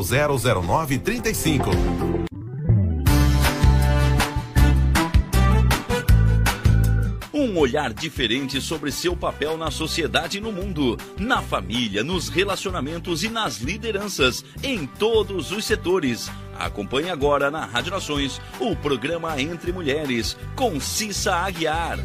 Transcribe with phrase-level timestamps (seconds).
[0.00, 2.24] 000935.
[7.32, 13.22] Um olhar diferente sobre seu papel na sociedade e no mundo, na família, nos relacionamentos
[13.22, 16.30] e nas lideranças, em todos os setores.
[16.58, 21.98] Acompanhe agora na Rádio Nações o programa Entre Mulheres, com Cissa Aguiar.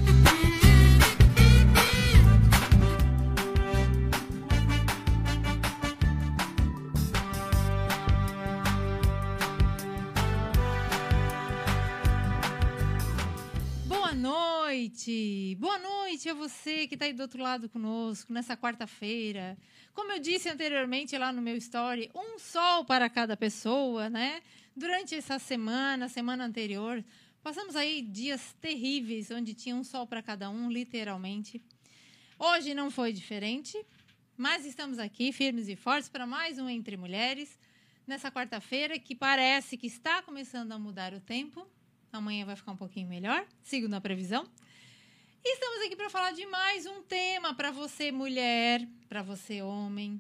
[14.90, 15.56] Noite!
[15.60, 19.56] Boa noite a você que está aí do outro lado conosco nessa quarta-feira.
[19.94, 24.42] Como eu disse anteriormente lá no meu story, um sol para cada pessoa, né?
[24.76, 27.06] Durante essa semana, semana anterior,
[27.44, 31.62] passamos aí dias terríveis, onde tinha um sol para cada um, literalmente.
[32.40, 33.78] Hoje não foi diferente,
[34.36, 37.60] mas estamos aqui firmes e fortes para mais um Entre Mulheres,
[38.08, 41.68] nessa quarta-feira que parece que está começando a mudar o tempo.
[42.12, 44.50] Amanhã vai ficar um pouquinho melhor, segundo a previsão.
[45.44, 50.20] Estamos aqui para falar de mais um tema para você, mulher, para você, homem,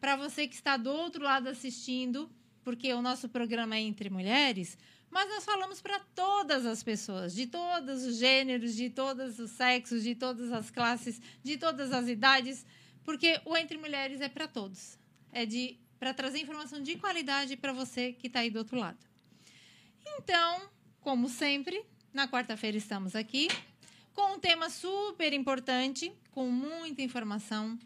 [0.00, 2.28] para você que está do outro lado assistindo,
[2.64, 4.76] porque o nosso programa é entre mulheres,
[5.08, 10.02] mas nós falamos para todas as pessoas, de todos os gêneros, de todos os sexos,
[10.02, 12.66] de todas as classes, de todas as idades,
[13.04, 14.98] porque o Entre Mulheres é para todos.
[15.32, 18.98] É de para trazer informação de qualidade para você que está aí do outro lado.
[20.04, 20.68] Então,
[21.00, 23.48] como sempre, na quarta-feira estamos aqui
[24.14, 27.78] com um tema super importante, com muita informação,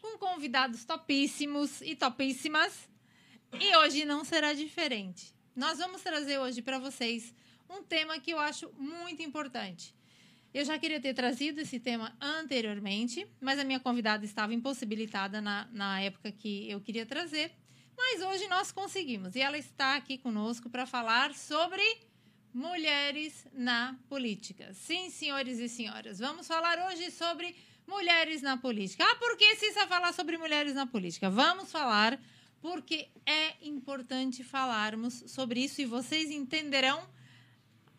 [0.00, 2.88] com convidados topíssimos e topíssimas.
[3.60, 5.34] E hoje não será diferente.
[5.54, 7.34] Nós vamos trazer hoje para vocês
[7.68, 9.94] um tema que eu acho muito importante.
[10.52, 15.66] Eu já queria ter trazido esse tema anteriormente, mas a minha convidada estava impossibilitada na,
[15.72, 17.52] na época que eu queria trazer.
[17.96, 21.82] Mas hoje nós conseguimos e ela está aqui conosco para falar sobre
[22.52, 24.72] mulheres na política.
[24.74, 27.54] Sim, senhores e senhoras, vamos falar hoje sobre
[27.86, 29.04] mulheres na política.
[29.04, 31.30] Ah, por que Cissa falar sobre mulheres na política?
[31.30, 32.20] Vamos falar
[32.60, 37.02] porque é importante falarmos sobre isso e vocês entenderão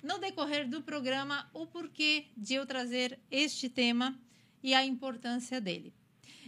[0.02, 4.18] no decorrer do programa o porquê de eu trazer este tema
[4.62, 5.94] e a importância dele.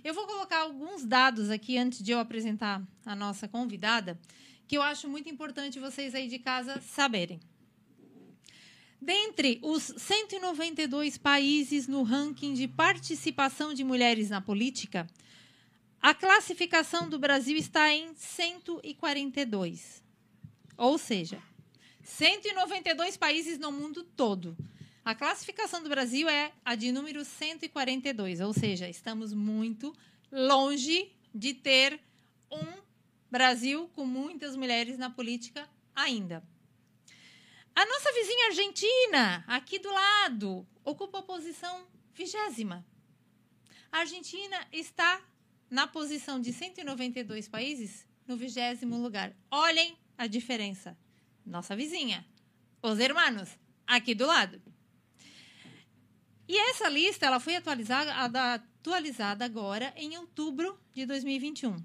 [0.03, 4.19] Eu vou colocar alguns dados aqui antes de eu apresentar a nossa convidada,
[4.67, 7.39] que eu acho muito importante vocês aí de casa saberem.
[9.01, 15.07] Dentre os 192 países no ranking de participação de mulheres na política,
[16.01, 20.03] a classificação do Brasil está em 142.
[20.77, 21.41] Ou seja,
[22.03, 24.55] 192 países no mundo todo.
[25.03, 29.95] A classificação do Brasil é a de número 142, ou seja, estamos muito
[30.31, 31.99] longe de ter
[32.51, 32.81] um
[33.29, 36.43] Brasil com muitas mulheres na política ainda.
[37.75, 42.85] A nossa vizinha Argentina, aqui do lado, ocupa a posição vigésima.
[43.91, 45.21] A Argentina está
[45.69, 49.35] na posição de 192 países no vigésimo lugar.
[49.51, 50.97] Olhem a diferença.
[51.45, 52.25] Nossa vizinha,
[52.81, 53.49] os hermanos,
[53.85, 54.61] aqui do lado.
[56.47, 61.75] E essa lista ela foi atualizada, atualizada agora em outubro de 2021.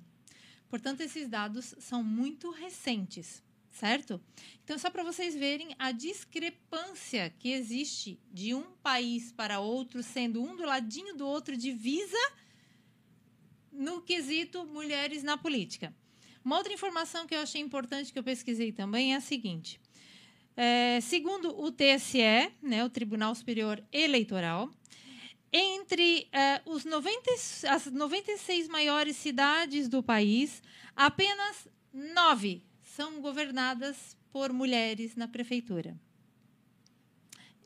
[0.69, 4.21] Portanto, esses dados são muito recentes certo?
[4.65, 10.43] Então, só para vocês verem a discrepância que existe de um país para outro, sendo
[10.43, 12.19] um do ladinho do outro divisa
[13.73, 15.95] no quesito mulheres na política.
[16.45, 19.81] Uma outra informação que eu achei importante que eu pesquisei também é a seguinte:
[20.57, 24.71] é, segundo o TSE, né, o Tribunal Superior Eleitoral,
[25.53, 27.31] entre é, os 90,
[27.69, 30.63] as 96 maiores cidades do país,
[30.95, 32.63] apenas nove
[33.01, 35.99] são governadas por mulheres na prefeitura.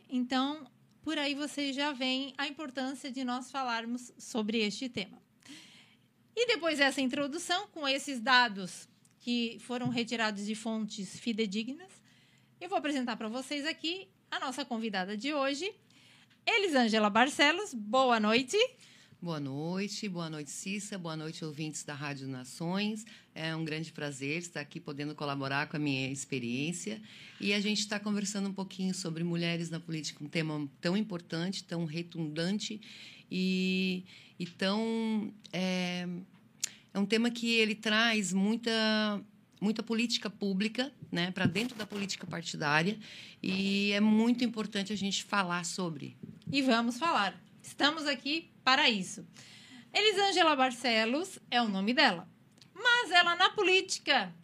[0.08, 0.64] Então,
[1.02, 5.20] por aí você já vem a importância de nós falarmos sobre este tema.
[6.36, 8.88] E depois dessa introdução, com esses dados
[9.18, 11.90] que foram retirados de fontes fidedignas,
[12.60, 15.68] eu vou apresentar para vocês aqui a nossa convidada de hoje,
[16.46, 17.74] Elisângela Barcelos.
[17.74, 18.56] Boa noite.
[18.56, 18.93] Boa noite,
[19.24, 20.06] boa noite,
[20.50, 23.06] Cissa, boa noite, ouvintes da Rádio Nações.
[23.34, 27.00] É um grande prazer estar aqui podendo colaborar com a minha experiência.
[27.40, 31.64] E a gente está conversando um pouquinho sobre mulheres na política, um tema tão importante,
[31.64, 32.78] tão retundante
[33.30, 34.04] e,
[34.38, 35.32] e tão.
[35.50, 36.06] É,
[36.92, 39.22] é um tema que ele traz muita
[39.58, 42.98] muita política pública né, para dentro da política partidária
[43.42, 46.14] e é muito importante a gente falar sobre.
[46.52, 47.42] E vamos falar.
[47.62, 49.26] Estamos aqui para isso.
[49.92, 52.28] Elisângela Barcelos é o nome dela.
[52.74, 54.34] Mas ela, na política,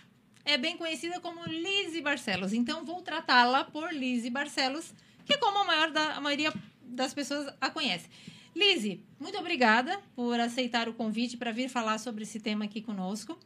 [0.45, 2.53] é bem conhecida como Lise Barcelos.
[2.53, 4.93] Então, vou tratá-la por Lise Barcelos,
[5.25, 6.53] que como a, maior da, a maioria
[6.83, 8.09] das pessoas a conhece.
[8.55, 13.39] Lise, muito obrigada por aceitar o convite para vir falar sobre esse tema aqui conosco.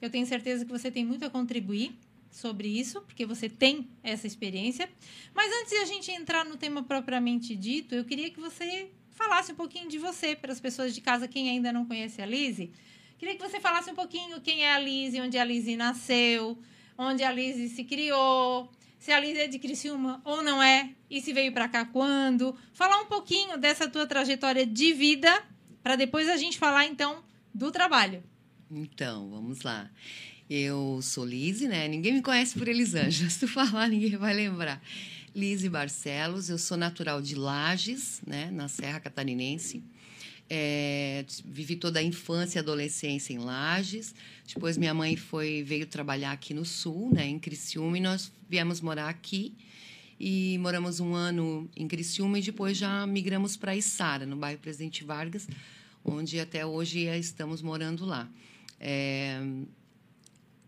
[0.00, 1.96] Eu tenho certeza que você tem muito a contribuir
[2.30, 4.88] sobre isso, porque você tem essa experiência.
[5.34, 9.50] Mas antes de a gente entrar no tema propriamente dito, eu queria que você falasse
[9.52, 12.70] um pouquinho de você para as pessoas de casa, quem ainda não conhece a Lise.
[13.18, 16.56] Queria que você falasse um pouquinho quem é a Lise, onde a Lise nasceu,
[16.96, 21.20] onde a Lise se criou, se a Lise é de Criciúma ou não é, e
[21.20, 22.56] se veio para cá quando.
[22.72, 25.44] Falar um pouquinho dessa tua trajetória de vida,
[25.82, 28.22] para depois a gente falar, então, do trabalho.
[28.70, 29.90] Então, vamos lá.
[30.48, 31.88] Eu sou Lise, né?
[31.88, 33.28] Ninguém me conhece por Elisângela.
[33.28, 34.80] Se tu falar, ninguém vai lembrar.
[35.38, 39.80] Lise Barcelos, eu sou natural de Lages, né, na Serra Catarinense.
[40.50, 44.12] É, vivi toda a infância e adolescência em Lages.
[44.52, 48.80] Depois minha mãe foi veio trabalhar aqui no Sul, né, em Criciúma, e nós viemos
[48.80, 49.54] morar aqui.
[50.18, 55.04] E moramos um ano em Criciúma e depois já migramos para Içara, no bairro Presidente
[55.04, 55.46] Vargas,
[56.04, 58.28] onde até hoje estamos morando lá.
[58.80, 59.40] É,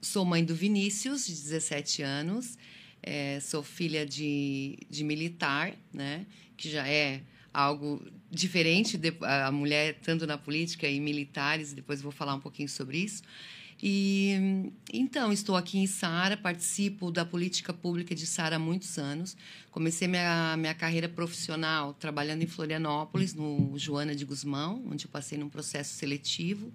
[0.00, 2.57] sou mãe do Vinícius, de 17 anos.
[3.02, 6.26] É, sou filha de, de militar, né?
[6.57, 12.12] que já é algo diferente, de, a mulher tanto na política e militares, depois vou
[12.12, 13.23] falar um pouquinho sobre isso.
[13.83, 19.35] E então estou aqui em Sara, participo da política pública de Sara há muitos anos.
[19.71, 25.38] Comecei minha minha carreira profissional trabalhando em Florianópolis, no Joana de Guzmão, onde eu passei
[25.38, 26.71] num processo seletivo.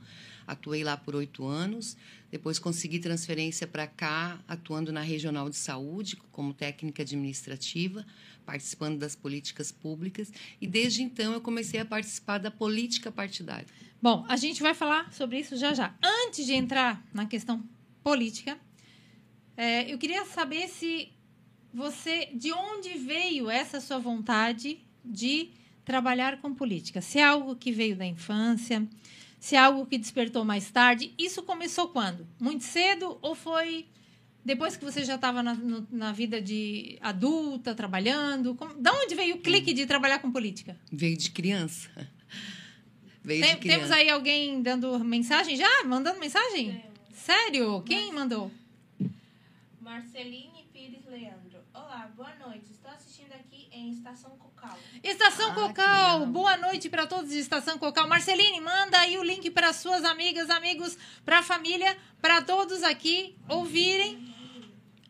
[0.48, 1.98] Atuei lá por oito anos.
[2.32, 8.06] Depois consegui transferência para cá, atuando na Regional de Saúde, como técnica administrativa,
[8.46, 10.32] participando das políticas públicas.
[10.60, 13.68] E desde então eu comecei a participar da política partidária.
[14.02, 15.96] Bom, a gente vai falar sobre isso já já.
[16.04, 17.64] Antes de entrar na questão
[18.04, 18.58] política,
[19.58, 21.10] é, eu queria saber se
[21.74, 25.50] você, de onde veio essa sua vontade de
[25.84, 27.02] trabalhar com política?
[27.02, 28.88] Se é algo que veio da infância,
[29.46, 31.14] se é algo que despertou mais tarde.
[31.20, 32.28] Isso começou quando?
[32.40, 33.86] Muito cedo ou foi
[34.44, 35.56] depois que você já estava na,
[35.92, 38.56] na, vida de adulta, trabalhando?
[38.56, 40.76] Como, da onde veio o clique de trabalhar com política?
[40.92, 41.92] Veio de criança.
[43.24, 43.80] Veio Tem- de criança.
[43.80, 45.84] temos aí alguém dando mensagem já?
[45.84, 46.84] Mandando mensagem?
[47.14, 47.84] Sério?
[47.84, 48.52] Quem mandou?
[49.80, 51.60] Marceline Pires Leandro.
[51.72, 52.72] Olá, boa noite.
[52.72, 54.32] Estou assistindo aqui em Estação
[54.66, 54.80] Cocal.
[55.04, 58.08] Estação Ah, Cocal, boa noite para todos de Estação Cocal.
[58.08, 63.36] Marceline, manda aí o link para suas amigas, amigos, para a família, para todos aqui
[63.48, 64.34] ouvirem.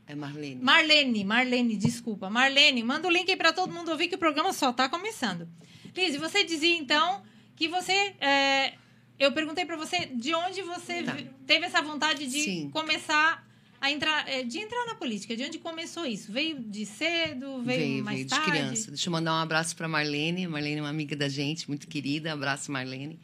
[0.08, 0.62] É Marlene.
[0.62, 2.30] Marlene, Marlene, desculpa.
[2.30, 5.48] Marlene, manda o link aí para todo mundo ouvir que o programa só está começando.
[5.96, 7.24] Liz, você dizia então
[7.56, 8.14] que você.
[8.20, 8.74] é,
[9.18, 11.16] eu perguntei para você de onde você Tá.
[11.48, 12.70] teve essa vontade de Sim.
[12.70, 13.45] começar
[13.86, 15.36] a entrar, é, de entrar na política.
[15.38, 16.32] De onde começou isso?
[16.32, 17.62] Veio de cedo?
[17.62, 18.52] Veio, Veio, mais veio de tarde?
[18.52, 18.92] criança.
[18.92, 20.48] Deixa eu mandar um abraço para Marlene.
[20.48, 22.34] Marlene é uma amiga da gente, muito querida.
[22.34, 23.20] Abraço, Marlene.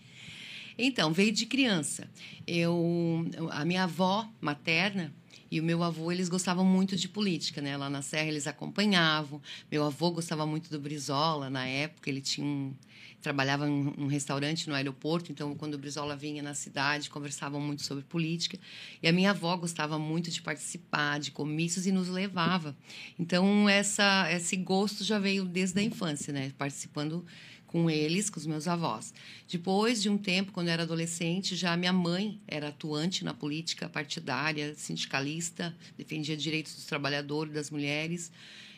[0.77, 2.10] Então, veio de criança.
[2.46, 5.13] Eu, a minha avó materna
[5.50, 7.75] e o meu avô, eles gostavam muito de política, né?
[7.75, 9.41] Lá na Serra eles acompanhavam.
[9.70, 12.74] Meu avô gostava muito do Brizola na época, ele tinha um
[13.22, 17.84] trabalhava em um restaurante no aeroporto, então quando o Brizola vinha na cidade, conversavam muito
[17.84, 18.60] sobre política.
[19.01, 22.75] E a minha avó gostava muito de participar de comícios e nos levava.
[23.18, 26.51] Então essa esse gosto já veio desde a infância, né?
[26.58, 27.25] Participando
[27.72, 29.13] com eles, com os meus avós.
[29.48, 33.88] Depois de um tempo, quando eu era adolescente, já minha mãe era atuante na política
[33.88, 38.30] partidária, sindicalista, defendia direitos dos trabalhadores, das mulheres.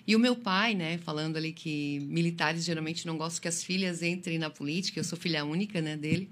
[0.06, 4.04] E o meu pai, né, falando ali que militares geralmente não gostam que as filhas
[4.04, 6.30] entrem na política, eu sou filha única, né, dele.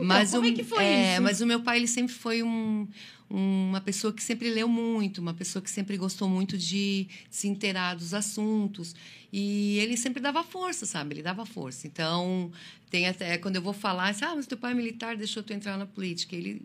[0.00, 1.22] mas como o, é que foi isso?
[1.22, 2.86] Mas o meu pai, ele sempre foi um,
[3.30, 7.94] uma pessoa que sempre leu muito, uma pessoa que sempre gostou muito de se inteirar
[7.94, 8.94] dos assuntos.
[9.32, 11.14] E ele sempre dava força, sabe?
[11.14, 11.86] Ele dava força.
[11.86, 12.50] Então,
[12.90, 15.52] tem até quando eu vou falar, assim, ah, mas teu pai é militar deixou tu
[15.52, 16.34] entrar na política.
[16.34, 16.60] Ele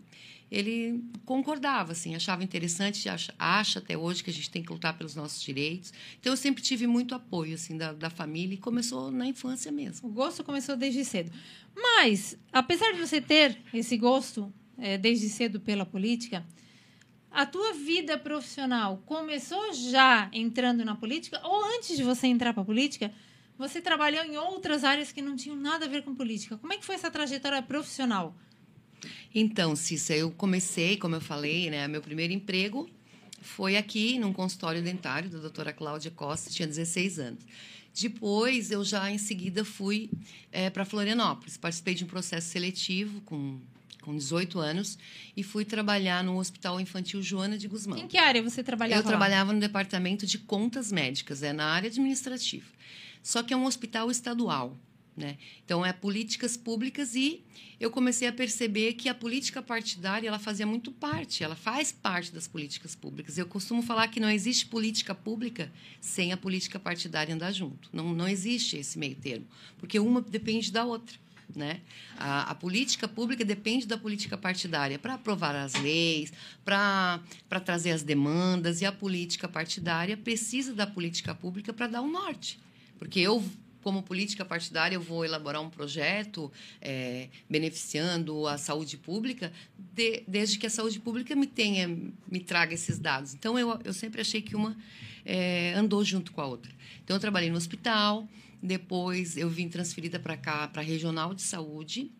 [0.50, 4.96] ele concordava, assim, achava interessante, acha, acha até hoje que a gente tem que lutar
[4.96, 5.92] pelos nossos direitos.
[6.20, 10.08] Então, eu sempre tive muito apoio, assim, da, da família e começou na infância mesmo.
[10.08, 11.32] O gosto começou desde cedo.
[11.74, 16.46] Mas, apesar de você ter esse gosto eh, desde cedo pela política,
[17.30, 22.62] a tua vida profissional começou já entrando na política ou antes de você entrar para
[22.62, 23.12] a política,
[23.58, 26.56] você trabalhou em outras áreas que não tinham nada a ver com política?
[26.56, 28.34] Como é que foi essa trajetória profissional?
[29.34, 32.88] Então, Cissa, eu comecei, como eu falei, né, meu primeiro emprego
[33.40, 37.42] foi aqui num consultório dentário da doutora Cláudia Costa, tinha 16 anos.
[37.98, 40.10] Depois, eu já em seguida fui
[40.74, 43.58] para Florianópolis, participei de um processo seletivo com,
[44.02, 44.98] com 18 anos
[45.34, 47.98] e fui trabalhar no Hospital Infantil Joana de Guzmão.
[47.98, 49.00] Em que área você trabalhava?
[49.00, 49.08] Eu lá?
[49.08, 52.66] trabalhava no departamento de contas médicas, é na área administrativa.
[53.22, 54.76] Só que é um hospital estadual,
[55.16, 55.38] né?
[55.64, 57.42] Então é políticas públicas e
[57.80, 62.32] eu comecei a perceber que a política partidária ela fazia muito parte, ela faz parte
[62.32, 63.38] das políticas públicas.
[63.38, 67.88] Eu costumo falar que não existe política pública sem a política partidária andar junto.
[67.92, 69.46] Não, não existe esse meio termo,
[69.78, 71.16] porque uma depende da outra.
[71.54, 71.80] Né?
[72.18, 76.32] A, a política pública depende da política partidária para aprovar as leis,
[76.64, 77.20] para
[77.64, 82.58] trazer as demandas, e a política partidária precisa da política pública para dar o norte.
[82.98, 83.44] Porque eu,
[83.86, 86.50] como política partidária, eu vou elaborar um projeto
[86.80, 91.86] é, beneficiando a saúde pública, de, desde que a saúde pública me tenha,
[92.28, 93.32] me traga esses dados.
[93.32, 94.76] Então, eu, eu sempre achei que uma
[95.24, 96.72] é, andou junto com a outra.
[97.04, 98.28] Então, eu trabalhei no hospital,
[98.60, 102.10] depois eu vim transferida para cá, para a Regional de Saúde,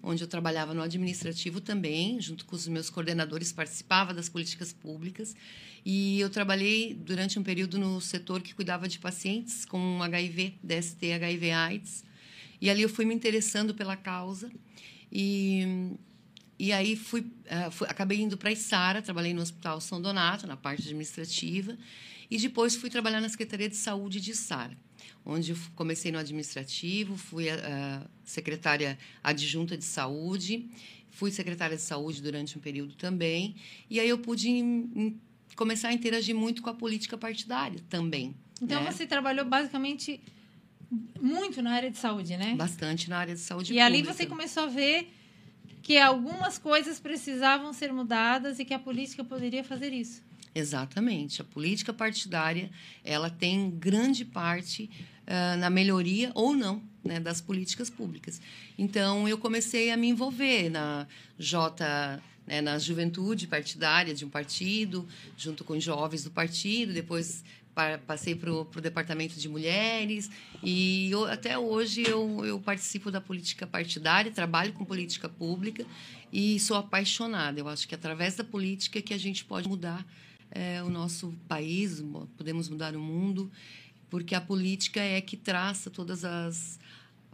[0.00, 5.34] onde eu trabalhava no administrativo também, junto com os meus coordenadores, participava das políticas públicas.
[5.88, 11.12] E eu trabalhei durante um período no setor que cuidava de pacientes com HIV, DST,
[11.12, 12.04] HIV AIDS.
[12.60, 14.50] E ali eu fui me interessando pela causa.
[15.12, 15.92] E,
[16.58, 20.44] e aí fui, uh, fui acabei indo para a Isara, trabalhei no Hospital São Donato,
[20.44, 21.78] na parte administrativa.
[22.28, 24.76] E depois fui trabalhar na Secretaria de Saúde de Isara
[25.24, 30.70] onde eu comecei no administrativo, fui a secretária adjunta de saúde,
[31.10, 33.56] fui secretária de saúde durante um período também,
[33.90, 34.48] e aí eu pude
[35.56, 38.34] começar a interagir muito com a política partidária também.
[38.60, 38.92] Então né?
[38.92, 40.20] você trabalhou basicamente
[41.20, 42.54] muito na área de saúde, né?
[42.54, 43.86] Bastante na área de saúde e pública.
[43.86, 45.12] ali você começou a ver
[45.82, 50.22] que algumas coisas precisavam ser mudadas e que a política poderia fazer isso.
[50.54, 51.42] Exatamente.
[51.42, 52.70] A política partidária
[53.04, 54.90] ela tem grande parte
[55.26, 58.40] uh, na melhoria ou não né, das políticas públicas.
[58.78, 61.06] Então, eu comecei a me envolver na
[61.38, 67.44] J, né, na juventude partidária de um partido, junto com jovens do partido, depois
[68.06, 70.30] passei para o departamento de mulheres
[70.62, 75.84] e eu, até hoje eu, eu participo da política partidária, trabalho com política pública
[76.32, 77.60] e sou apaixonada.
[77.60, 80.06] Eu acho que através da política que a gente pode mudar
[80.50, 82.02] é, o nosso país,
[82.36, 83.50] podemos mudar o mundo,
[84.08, 86.78] porque a política é que traça todas as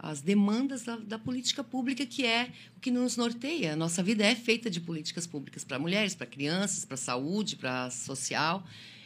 [0.03, 3.71] as demandas da, da, política pública, que é o que nos norteia.
[3.71, 7.89] A nossa vida é feita de políticas públicas para mulheres, para crianças, para saúde, para
[7.89, 8.65] social.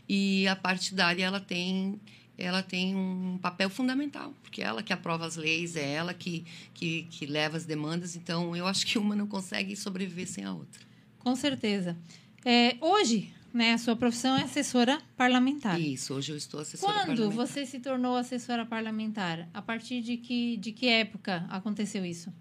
[0.10, 2.00] E a partidária ela tem
[2.36, 6.46] ela tem um papel fundamental, porque é ela que aprova as leis, é ela que,
[6.74, 8.16] que, que leva as demandas.
[8.16, 10.82] Então, eu acho que uma não consegue sobreviver sem a outra.
[11.18, 11.98] Com certeza.
[12.46, 15.80] É, hoje, né, a sua profissão é assessora parlamentar.
[15.80, 17.26] Isso, hoje eu estou assessora Quando parlamentar.
[17.26, 19.50] Quando você se tornou assessora parlamentar?
[19.54, 22.32] A partir de que, de que época aconteceu isso?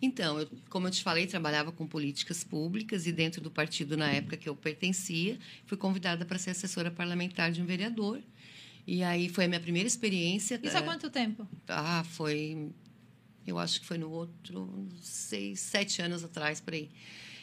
[0.00, 4.10] Então, eu, como eu te falei, trabalhava com políticas públicas e dentro do partido na
[4.10, 8.20] época que eu pertencia, fui convidada para ser assessora parlamentar de um vereador.
[8.86, 10.58] E aí foi a minha primeira experiência.
[10.62, 11.46] Isso há quanto tempo?
[11.68, 12.70] Ah, foi.
[13.46, 16.90] Eu acho que foi no outro, seis, sete anos atrás, por aí.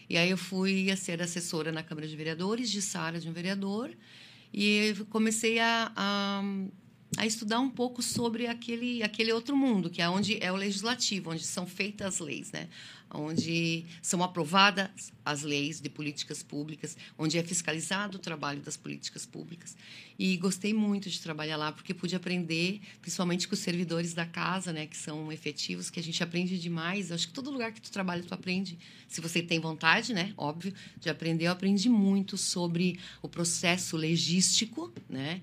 [0.10, 3.34] E aí eu fui a ser assessora na Câmara de Vereadores, de Sara de um
[3.34, 3.92] vereador,
[4.54, 6.42] e comecei a, a,
[7.18, 11.32] a, estudar um pouco sobre aquele, aquele outro mundo, que é onde é o legislativo,
[11.32, 12.68] onde são feitas as leis, né?
[13.14, 19.26] onde são aprovadas as leis de políticas públicas, onde é fiscalizado o trabalho das políticas
[19.26, 19.76] públicas.
[20.18, 24.72] E gostei muito de trabalhar lá, porque pude aprender, principalmente com os servidores da casa,
[24.72, 27.12] né, que são efetivos, que a gente aprende demais.
[27.12, 28.78] Acho que todo lugar que tu trabalha, tu aprende.
[29.08, 34.92] Se você tem vontade, né, óbvio, de aprender, eu aprendi muito sobre o processo legístico,
[35.10, 35.42] né,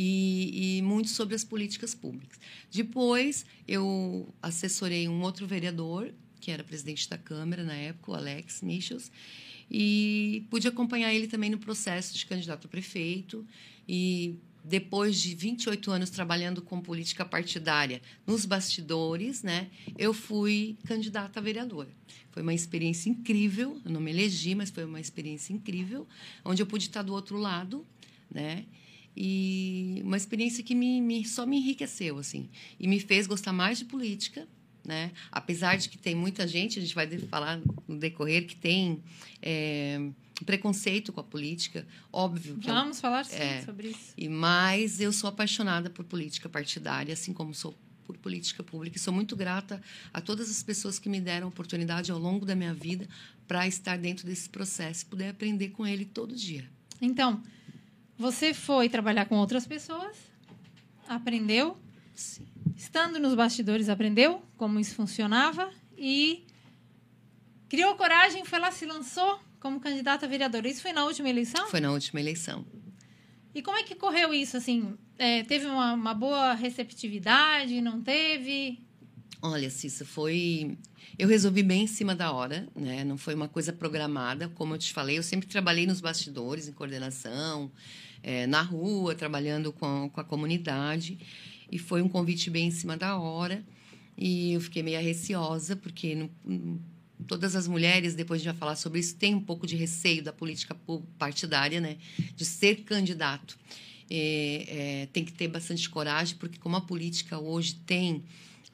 [0.00, 2.38] e, e, muito sobre as políticas públicas.
[2.70, 8.62] Depois, eu assessorei um outro vereador que era presidente da Câmara na época, o Alex
[8.62, 9.10] Michels,
[9.68, 13.44] e pude acompanhar ele também no processo de candidato a prefeito.
[13.88, 21.40] E depois de 28 anos trabalhando com política partidária nos bastidores, né, eu fui candidata
[21.40, 21.90] a vereadora.
[22.30, 26.06] Foi uma experiência incrível, eu não me elegi, mas foi uma experiência incrível,
[26.44, 27.84] onde eu pude estar do outro lado,
[28.30, 28.64] né?
[29.20, 32.48] E uma experiência que me, me só me enriqueceu assim
[32.78, 34.46] e me fez gostar mais de política,
[34.84, 35.10] né?
[35.32, 39.02] Apesar de que tem muita gente, a gente vai falar no decorrer, que tem
[39.42, 40.00] é,
[40.44, 42.58] preconceito com a política, óbvio.
[42.58, 44.14] Que Vamos eu, falar sim, é, sobre isso.
[44.16, 47.76] E mas eu sou apaixonada por política partidária, assim como sou
[48.06, 48.98] por política pública.
[48.98, 49.82] E sou muito grata
[50.14, 53.08] a todas as pessoas que me deram oportunidade ao longo da minha vida
[53.48, 56.64] para estar dentro desse processo e poder aprender com ele todo dia.
[57.00, 57.42] Então,
[58.18, 60.16] você foi trabalhar com outras pessoas,
[61.06, 61.78] aprendeu,
[62.14, 66.46] Sim estando nos bastidores, aprendeu como isso funcionava e
[67.68, 70.68] criou coragem, foi lá, se lançou como candidata a vereadora.
[70.68, 71.66] Isso foi na última eleição?
[71.66, 72.64] Foi na última eleição.
[73.52, 74.56] E como é que correu isso?
[74.56, 77.80] Assim, é, teve uma, uma boa receptividade?
[77.80, 78.78] Não teve?
[79.42, 80.78] Olha, Cissa, foi.
[81.16, 83.04] Eu resolvi bem em cima da hora, né?
[83.04, 85.18] Não foi uma coisa programada, como eu te falei.
[85.18, 87.70] Eu sempre trabalhei nos bastidores, em coordenação,
[88.22, 91.18] é, na rua, trabalhando com, com a comunidade.
[91.70, 93.64] E foi um convite bem em cima da hora.
[94.16, 96.80] E eu fiquei meio receosa, porque no,
[97.26, 100.22] todas as mulheres, depois a gente vai falar sobre isso, têm um pouco de receio
[100.22, 100.76] da política
[101.18, 101.96] partidária, né?
[102.34, 103.58] De ser candidato.
[104.10, 108.24] É, é, tem que ter bastante coragem, porque como a política hoje tem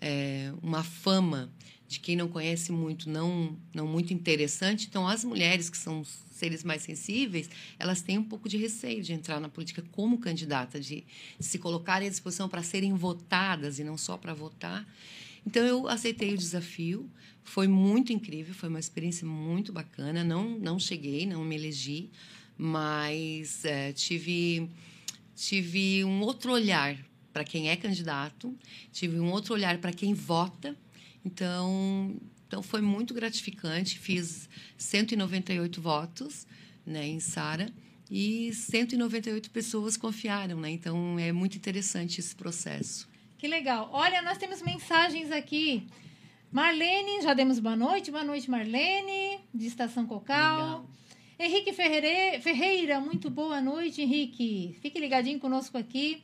[0.01, 1.51] é, uma fama
[1.87, 6.64] de quem não conhece muito, não, não muito interessante, então as mulheres que são seres
[6.64, 11.05] mais sensíveis, elas têm um pouco de receio de entrar na política como candidata, de,
[11.38, 14.87] se colocarem à disposição para serem votadas e não só para votar.
[15.47, 17.09] Então eu aceitei o desafio,
[17.42, 20.25] foi muito incrível, foi uma experiência muito bacana.
[20.25, 22.11] Não não cheguei, não me elegi,
[22.57, 24.68] mas é, tive
[25.37, 26.97] tive um outro olhar
[27.33, 28.57] para quem é candidato,
[28.92, 30.77] tive um outro olhar para quem vota.
[31.24, 33.98] Então então foi muito gratificante.
[33.98, 36.46] Fiz 198 votos
[36.87, 37.68] né, em Sara
[38.08, 40.70] e 198 pessoas confiaram, né?
[40.70, 43.08] Então é muito interessante esse processo.
[43.38, 43.90] Que legal.
[43.92, 45.87] Olha, nós temos mensagens aqui.
[46.52, 48.12] Marlene, já demos boa noite.
[48.12, 50.56] Boa noite, Marlene, de Estação Cocal.
[50.56, 50.90] Legal.
[51.37, 54.78] Henrique Ferreira, Ferreira, muito boa noite, Henrique.
[54.80, 56.22] Fique ligadinho conosco aqui.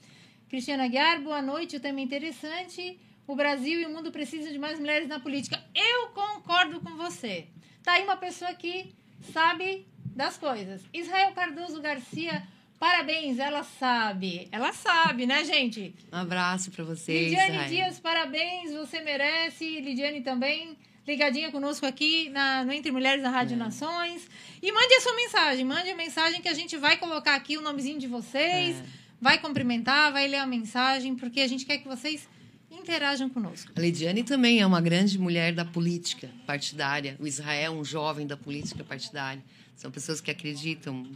[0.48, 2.96] Cristiana Guiar, boa noite, o tema interessante
[3.30, 5.62] o Brasil e o mundo precisam de mais mulheres na política.
[5.72, 7.46] Eu concordo com você.
[7.82, 8.92] Tá aí uma pessoa que
[9.32, 10.82] sabe das coisas.
[10.92, 12.42] Israel Cardoso Garcia,
[12.78, 14.48] parabéns, ela sabe.
[14.50, 15.94] Ela sabe, né, gente?
[16.12, 17.30] Um abraço para vocês.
[17.30, 17.68] Lidiane Israel.
[17.68, 19.80] Dias, parabéns, você merece.
[19.80, 23.58] Lidiane também ligadinha conosco aqui na, no Entre Mulheres da Rádio é.
[23.58, 24.28] Nações.
[24.60, 27.60] E mande a sua mensagem, mande a mensagem que a gente vai colocar aqui o
[27.60, 28.84] nomezinho de vocês, é.
[29.20, 32.28] vai cumprimentar, vai ler a mensagem, porque a gente quer que vocês
[32.70, 33.72] interajam conosco.
[33.74, 37.16] A Lidiane também é uma grande mulher da política partidária.
[37.18, 39.42] O Israel, um jovem da política partidária.
[39.76, 41.06] São pessoas que acreditam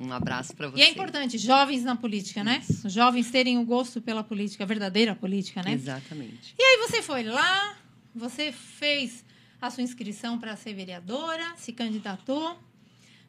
[0.00, 0.78] Um abraço para você.
[0.78, 2.62] E é importante, jovens na política, né?
[2.82, 5.72] Os jovens terem o gosto pela política, a verdadeira política, né?
[5.72, 6.54] Exatamente.
[6.58, 7.76] E aí você foi lá,
[8.14, 9.22] você fez
[9.60, 12.58] a sua inscrição para ser vereadora, se candidatou,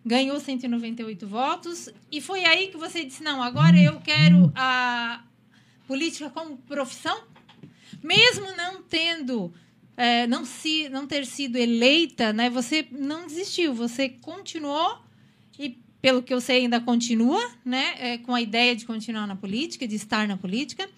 [0.06, 5.22] ganhou 198 votos e foi aí que você disse não, agora eu quero a
[5.91, 7.21] política como profissão,
[8.01, 9.54] mesmo não tendo
[9.97, 12.49] é, não se não ter sido eleita, né?
[12.49, 14.99] Você não desistiu, você continuou
[15.60, 17.95] e pelo que eu sei ainda continua, né?
[17.99, 20.89] É, com a ideia de continuar na política, de estar na política.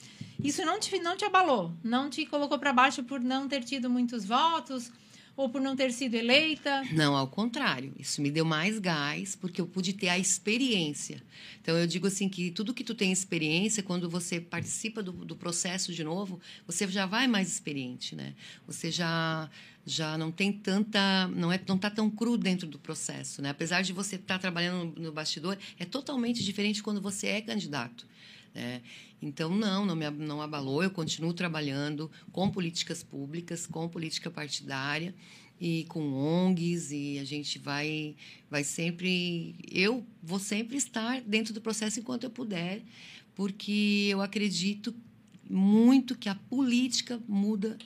[0.44, 3.90] Isso não te não te abalou, não te colocou para baixo por não ter tido
[3.90, 4.92] muitos votos
[5.36, 6.84] ou por não ter sido eleita?
[6.92, 7.94] Não, ao contrário.
[7.98, 11.22] Isso me deu mais gás, porque eu pude ter a experiência.
[11.62, 15.36] Então, eu digo assim que tudo que tu tem experiência, quando você participa do, do
[15.36, 18.34] processo de novo, você já vai mais experiente, né?
[18.68, 19.50] Você já
[19.86, 23.82] já não tem tanta não é não está tão cru dentro do processo né apesar
[23.82, 28.08] de você estar tá trabalhando no, no bastidor é totalmente diferente quando você é candidato
[28.54, 28.82] né?
[29.22, 30.84] Então, não, não me não abalou.
[30.84, 35.16] Eu continuo trabalhando com políticas públicas, com política partidária
[35.60, 38.16] e com ONGs e a gente vai
[38.50, 42.82] vai sempre eu vou sempre estar dentro do processo enquanto eu puder,
[43.34, 44.94] porque eu acredito
[45.50, 47.78] muito que a política muda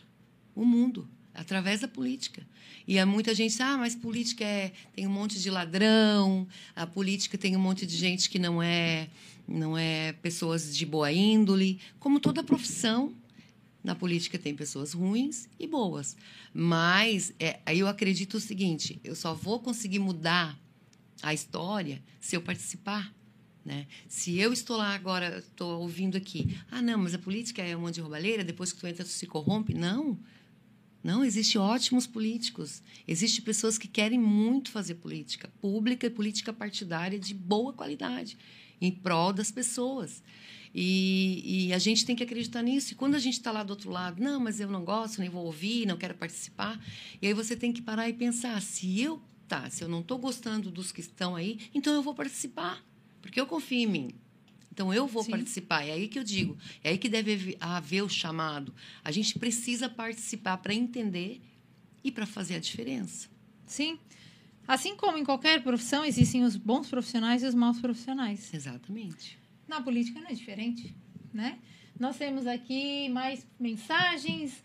[0.55, 2.41] o mundo através da política.
[2.87, 7.37] E há muita gente, ah, mas política é tem um monte de ladrão, a política
[7.37, 9.07] tem um monte de gente que não é
[9.47, 13.13] não é pessoas de boa índole, como toda profissão.
[13.83, 16.17] Na política tem pessoas ruins e boas,
[16.53, 20.59] mas é, eu acredito o seguinte: eu só vou conseguir mudar
[21.21, 23.13] a história se eu participar.
[23.63, 23.85] Né?
[24.07, 27.81] Se eu estou lá agora, estou ouvindo aqui, ah, não, mas a política é um
[27.81, 29.73] monte de roubalheira, depois que tu entra, tu se corrompe.
[29.73, 30.17] Não.
[31.03, 32.81] Não, existe ótimos políticos.
[33.07, 38.37] Existem pessoas que querem muito fazer política pública e política partidária de boa qualidade
[38.79, 40.23] em prol das pessoas.
[40.73, 42.93] E, e, a gente tem que acreditar nisso.
[42.93, 45.29] E quando a gente está lá do outro lado, não, mas eu não gosto, nem
[45.29, 46.79] vou ouvir, não quero participar.
[47.21, 50.17] E aí você tem que parar e pensar: se eu tá, se eu não estou
[50.17, 52.83] gostando dos que estão aí, então eu vou participar,
[53.21, 54.09] porque eu confio em mim.
[54.71, 55.31] Então eu vou Sim.
[55.31, 55.83] participar.
[55.83, 58.71] É aí que eu digo, é aí que deve haver o chamado.
[59.03, 61.41] A gente precisa participar para entender
[62.03, 63.27] e para fazer a diferença.
[63.65, 63.97] Sim.
[64.67, 68.53] Assim como em qualquer profissão, existem os bons profissionais e os maus profissionais.
[68.53, 69.39] Exatamente.
[69.67, 70.93] Na política não é diferente,
[71.33, 71.57] né?
[71.99, 74.63] Nós temos aqui mais mensagens.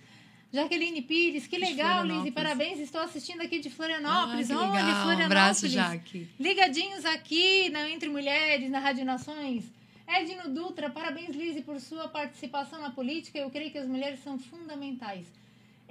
[0.53, 2.79] Jaqueline Pires, que legal, Liz, parabéns.
[2.79, 4.51] Estou assistindo aqui de Florianópolis.
[4.51, 5.21] Ah, Olha, Florianópolis.
[5.21, 6.29] Um abraço, Jaque.
[6.39, 9.65] Ligadinhos aqui na Entre Mulheres, na Rádio Nações.
[10.07, 13.39] Edno Dutra, parabéns, Liz, por sua participação na política.
[13.39, 15.27] Eu creio que as mulheres são fundamentais.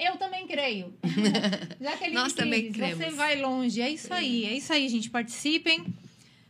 [0.02, 0.92] Eu também creio.
[1.80, 2.98] Jaqueline Nós também cremos.
[2.98, 3.80] Você vai longe.
[3.80, 4.46] É isso aí.
[4.46, 5.12] É isso aí, gente.
[5.12, 5.86] Participem.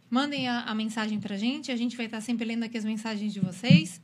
[0.10, 1.70] Mandem a, a mensagem para a gente.
[1.70, 4.00] A gente vai estar sempre lendo aqui as mensagens de vocês.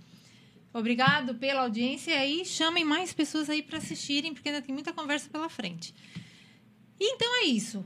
[0.73, 5.29] Obrigado pela audiência e chamem mais pessoas aí para assistirem, porque ainda tem muita conversa
[5.29, 5.95] pela frente.
[6.99, 7.85] E então é isso.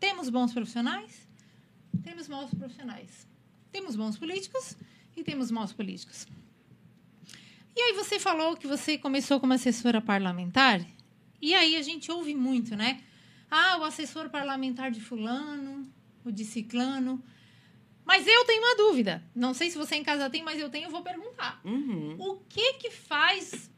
[0.00, 1.28] Temos bons profissionais,
[2.02, 3.26] temos maus profissionais.
[3.70, 4.76] Temos bons políticos
[5.16, 6.26] e temos maus políticos.
[7.76, 10.80] E aí você falou que você começou como assessora parlamentar,
[11.40, 13.00] e aí a gente ouve muito, né?
[13.50, 15.90] Ah, o assessor parlamentar de fulano,
[16.24, 17.22] o de ciclano.
[18.04, 19.22] Mas eu tenho uma dúvida.
[19.34, 21.60] Não sei se você em casa tem, mas eu tenho, eu vou perguntar.
[21.64, 22.16] Uhum.
[22.18, 23.70] O que que faz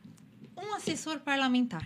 [0.57, 1.85] um assessor parlamentar?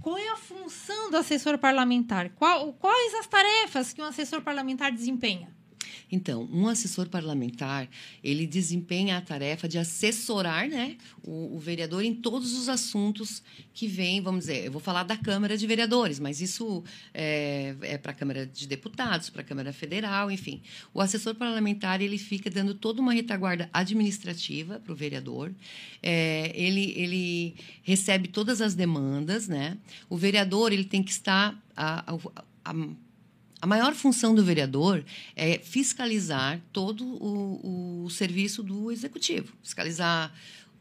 [0.00, 2.30] Qual é a função do assessor parlamentar?
[2.30, 5.54] Qual, quais as tarefas que um assessor parlamentar desempenha?
[6.10, 7.88] Então, um assessor parlamentar,
[8.22, 13.86] ele desempenha a tarefa de assessorar né, o, o vereador em todos os assuntos que
[13.86, 16.82] vêm, vamos dizer, eu vou falar da Câmara de Vereadores, mas isso
[17.14, 20.62] é, é para a Câmara de Deputados, para a Câmara Federal, enfim.
[20.92, 25.52] O assessor parlamentar, ele fica dando toda uma retaguarda administrativa para o vereador,
[26.02, 29.76] é, ele, ele recebe todas as demandas, né?
[30.08, 31.60] O vereador, ele tem que estar...
[31.76, 32.18] A, a,
[32.64, 32.74] a,
[33.60, 35.04] a maior função do vereador
[35.36, 40.32] é fiscalizar todo o, o serviço do executivo, fiscalizar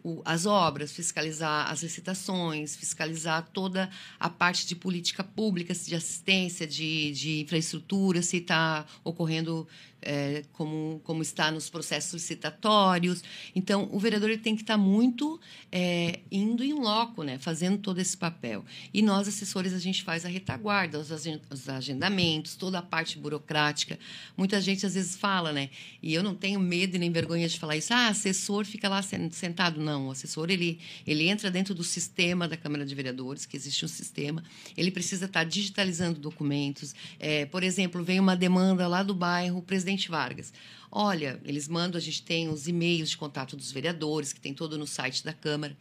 [0.03, 3.89] o, as obras, fiscalizar as licitações, fiscalizar toda
[4.19, 9.67] a parte de política pública, de assistência, de, de infraestrutura, se está ocorrendo
[10.01, 13.23] é, como, como está nos processos licitatórios.
[13.55, 15.39] Então, o vereador tem que estar muito
[15.71, 18.63] é, indo em loco, né, fazendo todo esse papel.
[18.93, 23.99] E nós, assessores, a gente faz a retaguarda, os agendamentos, toda a parte burocrática.
[24.37, 25.69] Muita gente, às vezes, fala, né,
[26.01, 29.79] e eu não tenho medo nem vergonha de falar isso, ah, assessor fica lá sentado.
[29.79, 33.83] Não, o assessor, ele, ele entra dentro do sistema da Câmara de Vereadores, que existe
[33.85, 34.43] um sistema,
[34.75, 36.93] ele precisa estar digitalizando documentos.
[37.19, 40.53] É, por exemplo, vem uma demanda lá do bairro, o presidente Presidente Vargas.
[40.91, 44.77] Olha, eles mandam, a gente tem os e-mails de contato dos vereadores, que tem todo
[44.77, 45.75] no site da Câmara.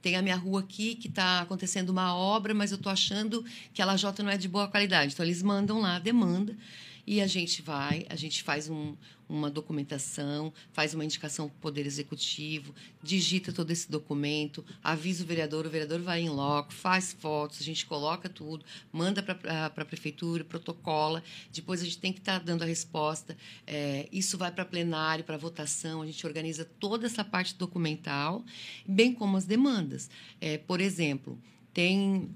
[0.00, 3.44] Tem a minha rua aqui que está acontecendo uma obra, mas eu estou achando
[3.74, 5.12] que a lajota não é de boa qualidade.
[5.12, 6.56] Então, eles mandam lá a demanda
[7.08, 8.94] e a gente vai, a gente faz um,
[9.26, 15.26] uma documentação, faz uma indicação para o Poder Executivo, digita todo esse documento, avisa o
[15.26, 19.84] vereador, o vereador vai em loco, faz fotos, a gente coloca tudo, manda para a
[19.86, 23.34] Prefeitura, protocola, depois a gente tem que estar tá dando a resposta.
[23.66, 28.44] É, isso vai para plenário, para votação, a gente organiza toda essa parte documental,
[28.86, 30.10] bem como as demandas.
[30.42, 31.38] É, por exemplo,
[31.72, 32.28] tem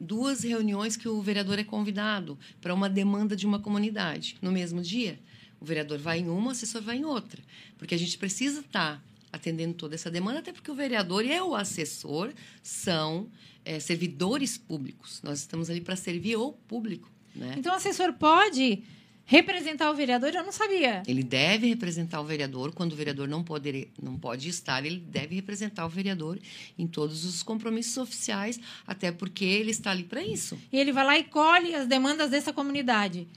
[0.00, 4.80] duas reuniões que o vereador é convidado para uma demanda de uma comunidade no mesmo
[4.80, 5.18] dia.
[5.60, 7.42] O vereador vai em uma, o assessor vai em outra,
[7.76, 11.54] porque a gente precisa estar atendendo toda essa demanda, até porque o vereador e o
[11.54, 12.32] assessor
[12.62, 13.28] são
[13.64, 15.20] é, servidores públicos.
[15.22, 17.10] Nós estamos ali para servir o público.
[17.34, 17.54] Né?
[17.58, 18.82] Então, o assessor pode
[19.30, 20.34] representar o vereador?
[20.34, 21.04] Eu não sabia.
[21.06, 22.72] Ele deve representar o vereador.
[22.72, 26.36] Quando o vereador não, poder, não pode estar, ele deve representar o vereador
[26.76, 30.58] em todos os compromissos oficiais, até porque ele está ali para isso.
[30.72, 33.28] E ele vai lá e colhe as demandas dessa comunidade.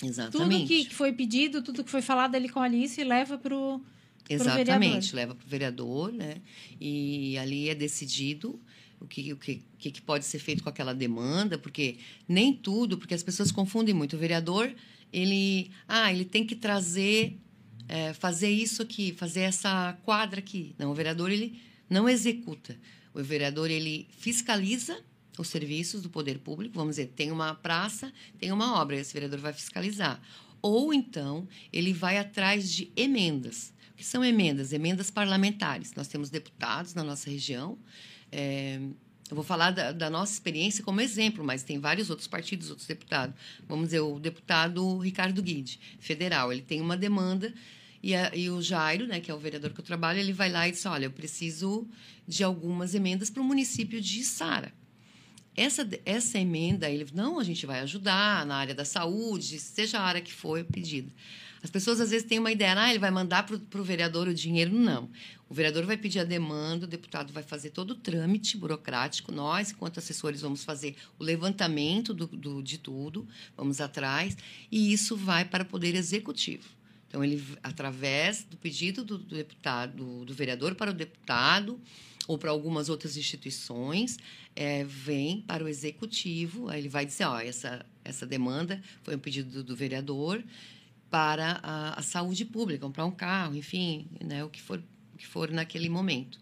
[0.00, 0.62] Exatamente.
[0.62, 3.80] Tudo que foi pedido, tudo que foi falado, ele colhe isso e leva para o
[4.28, 6.36] Exatamente, leva para o vereador, né?
[6.80, 8.60] E ali é decidido
[9.00, 11.96] o que, o que, o que pode ser feito com aquela demanda, porque
[12.28, 14.14] nem tudo, porque as pessoas confundem muito.
[14.14, 14.72] O vereador
[15.12, 17.38] ele, ah, ele tem que trazer,
[17.88, 20.74] é, fazer isso aqui, fazer essa quadra aqui.
[20.78, 22.76] Não, o vereador ele não executa.
[23.12, 25.02] O vereador ele fiscaliza
[25.36, 26.74] os serviços do poder público.
[26.74, 30.20] Vamos dizer, tem uma praça, tem uma obra, esse vereador vai fiscalizar.
[30.62, 33.72] Ou então ele vai atrás de emendas.
[33.92, 34.72] O que são emendas?
[34.72, 35.94] Emendas parlamentares.
[35.94, 37.78] Nós temos deputados na nossa região.
[38.30, 38.80] É,
[39.30, 42.86] eu vou falar da, da, nossa experiência como exemplo, mas tem vários outros partidos, outros
[42.86, 43.34] deputados.
[43.68, 47.52] Vamos dizer, o deputado Ricardo Guide, federal, ele tem uma demanda
[48.02, 50.50] e, a, e, o Jairo, né, que é o vereador que eu trabalho, ele vai
[50.50, 51.86] lá e diz: Olha, eu preciso
[52.26, 54.72] de algumas emendas para o município de Sara.
[55.56, 60.02] Essa, essa emenda, ele não, a gente vai ajudar na área da saúde, seja a
[60.02, 61.10] área que for pedida.
[61.62, 64.34] As pessoas às vezes têm uma ideia, ah, ele vai mandar para o vereador o
[64.34, 64.72] dinheiro.
[64.72, 65.10] Não.
[65.48, 69.30] O vereador vai pedir a demanda, o deputado vai fazer todo o trâmite burocrático.
[69.30, 74.36] Nós, enquanto assessores, vamos fazer o levantamento do, do, de tudo, vamos atrás,
[74.70, 76.68] e isso vai para o Poder Executivo.
[77.08, 81.80] Então, ele, através do pedido do, do deputado, do, do, vereador para o deputado,
[82.28, 84.16] ou para algumas outras instituições,
[84.54, 89.18] é, vem para o executivo, aí ele vai dizer, ó, essa, essa demanda foi um
[89.18, 90.40] pedido do, do vereador
[91.10, 94.80] para a, a, saúde pública, comprar um carro, enfim, né, o que for
[95.18, 96.38] que for naquele momento.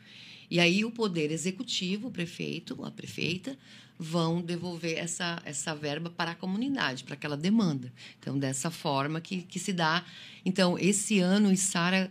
[0.48, 3.58] E aí o poder executivo, o prefeito, a prefeita,
[3.98, 7.92] vão devolver essa, essa verba para a comunidade, para aquela demanda.
[8.20, 10.04] Então, dessa forma que, que se dá.
[10.44, 12.08] Então, esse ano, Sara,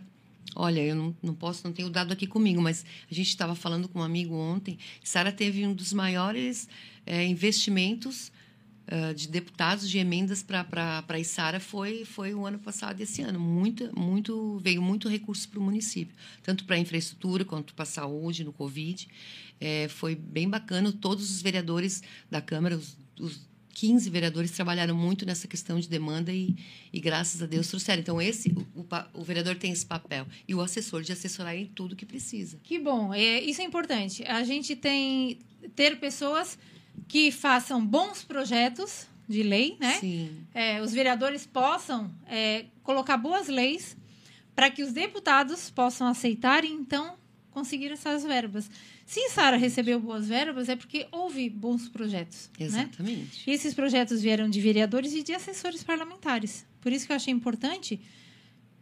[0.54, 3.88] olha, eu não, não posso, não tenho dado aqui comigo, mas a gente estava falando
[3.88, 6.68] com um amigo ontem, Sara teve um dos maiores
[7.06, 8.30] é, investimentos
[8.88, 13.38] uh, de deputados de emendas para a Isara foi foi o ano passado esse ano
[13.38, 18.52] muito muito veio muito recurso para o município tanto para infraestrutura quanto para saúde no
[18.52, 19.08] covid
[19.60, 23.48] é, foi bem bacana todos os vereadores da câmara os, os
[23.78, 26.56] 15 vereadores trabalharam muito nessa questão de demanda e,
[26.92, 28.00] e graças a Deus trouxeram.
[28.00, 31.94] Então, esse o, o, vereador tem esse papel e o assessor de assessorar em tudo
[31.94, 32.58] que precisa.
[32.64, 34.24] Que bom, é, isso é importante.
[34.24, 35.38] A gente tem
[35.76, 36.58] ter pessoas
[37.06, 39.98] que façam bons projetos de lei, né?
[40.00, 40.46] Sim.
[40.54, 43.96] É, os vereadores possam é, colocar boas leis
[44.54, 47.16] para que os deputados possam aceitar e então
[47.50, 48.70] conseguir essas verbas.
[49.04, 52.50] Se Sara recebeu boas verbas, é porque houve bons projetos.
[52.58, 52.66] Né?
[52.66, 53.02] Exatamente.
[53.02, 53.42] Né?
[53.46, 56.66] E esses projetos vieram de vereadores e de assessores parlamentares.
[56.80, 58.00] Por isso que eu achei importante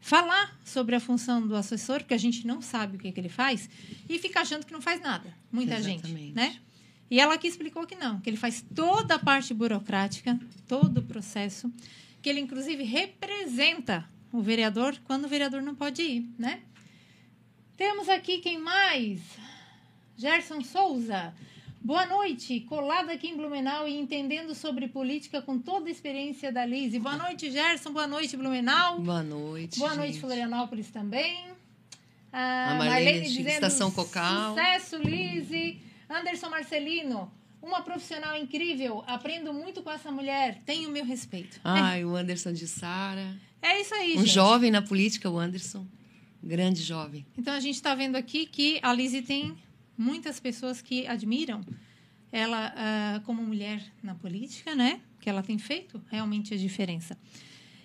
[0.01, 3.29] falar sobre a função do assessor, porque a gente não sabe o que, que ele
[3.29, 3.69] faz,
[4.09, 5.35] e fica achando que não faz nada.
[5.51, 6.09] Muita Exatamente.
[6.09, 6.57] gente, né?
[7.11, 11.03] E ela aqui explicou que não, que ele faz toda a parte burocrática, todo o
[11.03, 11.73] processo,
[12.21, 16.61] que ele inclusive representa o vereador quando o vereador não pode ir, né?
[17.77, 19.21] Temos aqui quem mais?
[20.17, 21.33] Gerson Souza.
[21.81, 26.67] Boa noite, colado aqui em Blumenau e entendendo sobre política com toda a experiência da
[26.67, 26.99] Lise.
[26.99, 27.93] Boa noite, Gerson.
[27.93, 28.99] Boa noite, Blumenau.
[28.99, 29.79] Boa noite.
[29.79, 31.45] Boa noite, Florianópolis também.
[32.33, 34.57] Ah, a Marlene, Marlene dizendo, Estação Cocal.
[34.57, 35.81] Sucesso, Lise.
[36.09, 39.03] Anderson Marcelino, uma profissional incrível.
[39.07, 40.63] Aprendo muito com essa mulher.
[40.65, 41.61] Tenho meu respeito.
[41.65, 43.37] Ai, o Anderson de Sara.
[43.61, 44.31] É isso aí, Um gente.
[44.31, 45.87] jovem na política, o Anderson.
[46.43, 47.27] Grande jovem.
[47.37, 49.57] Então, a gente está vendo aqui que a Lizzie tem
[49.99, 51.65] muitas pessoas que admiram
[52.31, 55.01] ela uh, como mulher na política, né?
[55.21, 57.19] Que ela tem feito realmente a diferença.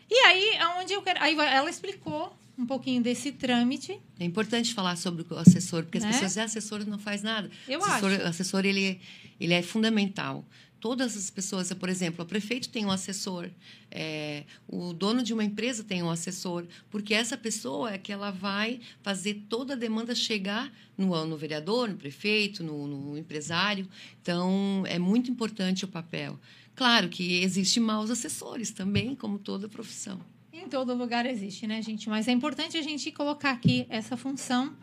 [0.10, 1.24] E aí, aonde eu quero.
[1.24, 4.00] Aí ela explicou um pouquinho desse trâmite.
[4.20, 6.12] É importante falar sobre o assessor, porque as Né?
[6.12, 7.50] pessoas dizem, "Ah, assessor não faz nada.
[7.68, 8.22] Eu assessor, acho.
[8.24, 9.00] assessor ele,
[9.40, 10.46] ele é fundamental.
[10.80, 13.52] Todas as pessoas, por exemplo, o prefeito tem um assessor,
[13.92, 18.32] é, o dono de uma empresa tem um assessor, porque essa pessoa é que ela
[18.32, 23.88] vai fazer toda a demanda chegar no, no vereador, no prefeito, no, no empresário.
[24.24, 26.40] Então, é muito importante o papel.
[26.76, 30.20] Claro que existem maus assessores também, como toda profissão.
[30.62, 32.08] Em todo lugar existe, né, gente?
[32.08, 34.76] Mas é importante a gente colocar aqui essa função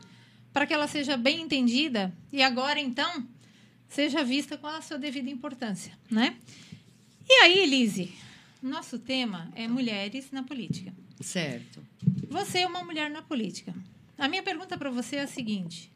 [0.53, 3.27] para que ela seja bem entendida e agora, então,
[3.89, 6.37] seja vista com a sua devida importância, né?
[7.29, 8.13] E aí, Lise,
[8.61, 10.93] nosso tema é mulheres na política.
[11.21, 11.81] Certo.
[12.29, 13.73] Você é uma mulher na política.
[14.19, 15.93] A minha pergunta para você é a seguinte: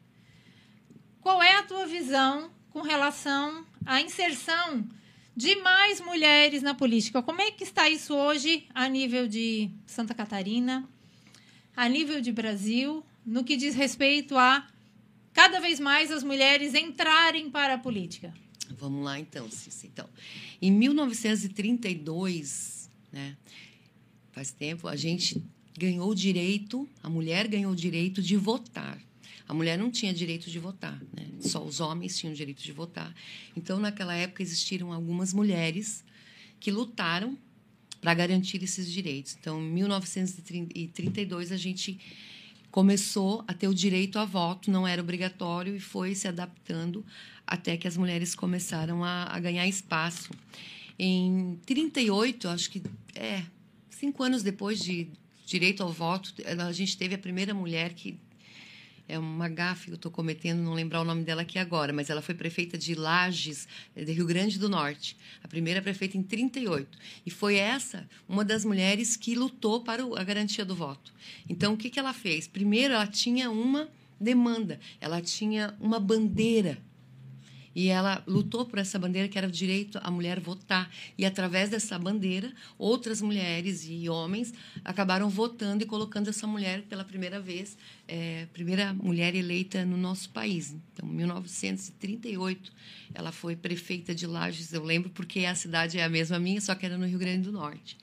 [1.19, 4.87] qual é a tua visão com relação à inserção
[5.35, 7.21] de mais mulheres na política?
[7.23, 10.87] Como é que está isso hoje a nível de Santa Catarina,
[11.75, 14.65] a nível de Brasil, no que diz respeito a
[15.33, 18.33] cada vez mais as mulheres entrarem para a política?
[18.77, 19.87] Vamos lá, então, Cici.
[19.87, 20.07] Então,
[20.61, 23.35] em 1932, né,
[24.31, 25.43] faz tempo, a gente
[25.77, 29.01] ganhou o direito, a mulher ganhou o direito de votar.
[29.47, 31.27] A mulher não tinha direito de votar, né?
[31.39, 33.13] só os homens tinham direito de votar.
[33.55, 36.03] Então, naquela época, existiram algumas mulheres
[36.59, 37.37] que lutaram
[37.99, 39.37] para garantir esses direitos.
[39.39, 41.99] Então, em 1932, a gente
[42.71, 47.05] começou a ter o direito a voto, não era obrigatório e foi se adaptando
[47.45, 50.31] até que as mulheres começaram a, a ganhar espaço.
[50.97, 52.81] Em 38, acho que
[53.13, 53.43] é
[53.89, 55.07] cinco anos depois de
[55.45, 58.17] direito ao voto, a gente teve a primeira mulher que
[59.07, 62.09] é uma gafe que eu estou cometendo, não lembrar o nome dela aqui agora, mas
[62.09, 66.97] ela foi prefeita de Lages, de Rio Grande do Norte, a primeira prefeita em 38.
[67.25, 71.13] E foi essa uma das mulheres que lutou para a garantia do voto.
[71.49, 72.47] Então, o que, que ela fez?
[72.47, 73.89] Primeiro, ela tinha uma
[74.19, 76.77] demanda, ela tinha uma bandeira
[77.75, 80.91] e ela lutou por essa bandeira que era o direito à mulher votar.
[81.17, 87.03] E através dessa bandeira, outras mulheres e homens acabaram votando e colocando essa mulher pela
[87.03, 90.75] primeira vez, é, primeira mulher eleita no nosso país.
[90.93, 92.71] Então, em 1938,
[93.13, 96.75] ela foi prefeita de Lages, eu lembro porque a cidade é a mesma minha, só
[96.75, 97.97] que era no Rio Grande do Norte.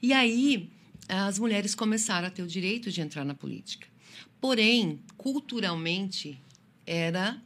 [0.00, 0.70] E aí,
[1.08, 3.86] as mulheres começaram a ter o direito de entrar na política.
[4.40, 6.40] Porém, culturalmente,
[6.86, 7.40] era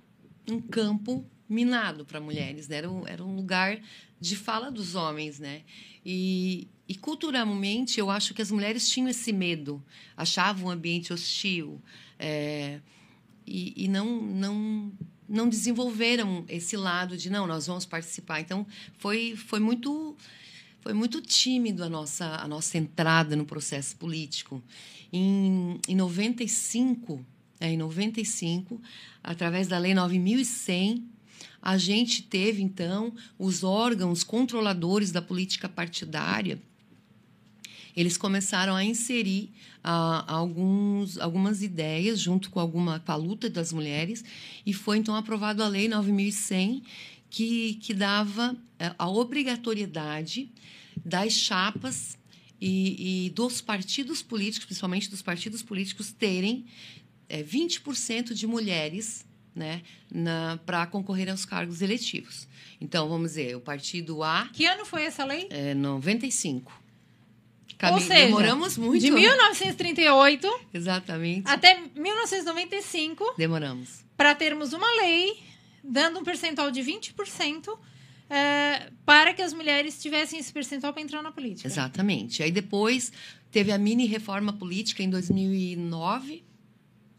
[0.49, 2.77] um campo minado para mulheres, né?
[2.77, 3.79] era, um, era um lugar
[4.21, 5.63] de fala dos homens, né?
[6.05, 9.83] E, e culturalmente eu acho que as mulheres tinham esse medo,
[10.17, 11.81] achavam o ambiente hostil
[12.19, 12.81] é,
[13.47, 14.93] e, e não não
[15.29, 18.41] não desenvolveram esse lado de não nós vamos participar.
[18.41, 18.67] Então
[18.99, 20.17] foi foi muito
[20.81, 24.63] foi muito tímido a nossa a nossa entrada no processo político.
[25.13, 27.25] Em, em 95,
[27.61, 28.81] é, em 95,
[29.23, 31.16] através da lei 9100
[31.67, 36.63] a gente teve, então, os órgãos controladores da política partidária.
[37.97, 39.51] Eles começaram a inserir
[39.83, 44.25] ah, alguns, algumas ideias junto com, alguma, com a luta das mulheres,
[44.65, 46.85] e foi, então, aprovada a Lei 9.100,
[47.29, 50.49] que, que dava eh, a obrigatoriedade
[51.05, 52.17] das chapas
[52.61, 56.65] e, e dos partidos políticos, principalmente dos partidos políticos, terem
[57.29, 59.26] eh, 20% de mulheres
[59.57, 59.83] né,
[60.67, 62.47] para concorrer aos cargos eletivos.
[62.81, 65.47] Então, vamos dizer, o partido A Que ano foi essa lei?
[65.51, 66.71] é 95.
[66.71, 69.01] Ou Cami- seja, demoramos muito.
[69.03, 71.49] de 1938 Exatamente.
[71.49, 74.05] até 1995 Demoramos.
[74.17, 75.39] para termos uma lei
[75.85, 77.79] dando um percentual de 20%
[78.29, 81.69] é, para que as mulheres tivessem esse percentual para entrar na política.
[81.69, 82.43] Exatamente.
[82.43, 83.13] Aí depois
[83.53, 86.43] teve a mini reforma política em 2009.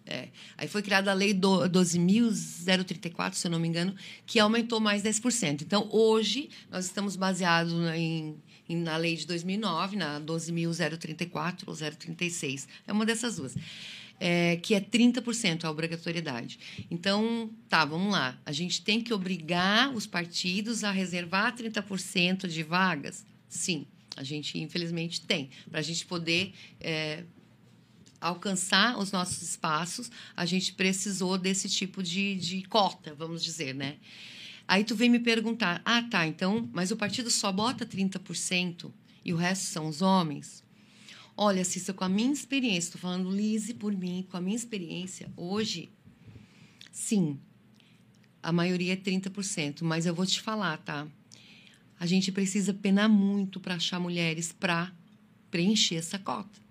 [0.09, 0.29] É.
[0.57, 3.93] Aí foi criada a lei do 12.034, se eu não me engano,
[4.25, 5.63] que aumentou mais 10%.
[5.63, 8.35] Então, hoje, nós estamos baseados em,
[8.69, 12.67] em- na lei de 2009, na 12.034 ou 036.
[12.87, 13.55] É uma dessas duas.
[14.19, 16.57] É, que é 30% a obrigatoriedade.
[16.89, 18.35] Então, tá, vamos lá.
[18.45, 23.23] A gente tem que obrigar os partidos a reservar 30% de vagas?
[23.47, 23.85] Sim,
[24.15, 25.49] a gente, infelizmente, tem.
[25.69, 27.25] Para a gente poder é,
[28.19, 33.97] alcançar os nossos espaços, a gente precisou desse tipo de, de cota, vamos dizer, né?
[34.67, 38.91] Aí tu vem me perguntar, ah, tá, então, mas o partido só bota 30%
[39.23, 40.63] e o resto são os homens?
[41.35, 45.31] Olha, Cissa, com a minha experiência, estou falando Lise por mim, com a minha experiência,
[45.37, 45.89] hoje,
[46.91, 47.39] sim,
[48.41, 51.07] a maioria é 30%, mas eu vou te falar, tá?
[51.99, 54.91] A gente precisa penar muito para achar mulheres para
[55.49, 56.66] preencher essa cota.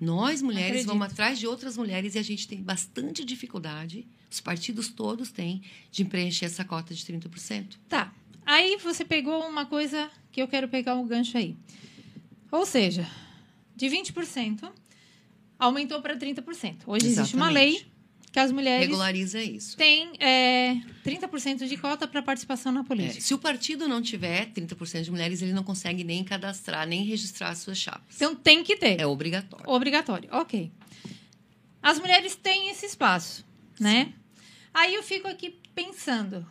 [0.00, 0.86] Nós, mulheres, Acredito.
[0.86, 5.62] vamos atrás de outras mulheres e a gente tem bastante dificuldade, os partidos todos têm,
[5.90, 7.76] de preencher essa cota de 30%.
[7.88, 8.12] Tá.
[8.46, 11.56] Aí você pegou uma coisa que eu quero pegar um gancho aí.
[12.50, 13.06] Ou seja,
[13.76, 14.70] de 20%
[15.58, 16.82] aumentou para 30%.
[16.86, 17.82] Hoje existe uma Exatamente.
[17.82, 17.86] lei
[18.30, 19.76] que as mulheres Regulariza isso.
[19.76, 20.74] têm é,
[21.04, 23.20] 30% de cota para participação na É, política.
[23.20, 27.50] se o partido não tiver 30% de mulheres, ele não consegue nem cadastrar, nem registrar
[27.50, 28.16] as suas chapas.
[28.16, 29.00] Então tem que ter.
[29.00, 29.64] é obrigatório.
[29.68, 30.70] Obrigatório, ok.
[31.82, 33.44] As mulheres têm esse espaço,
[33.80, 34.12] né?
[34.74, 36.46] Aí eu fico aqui pensando,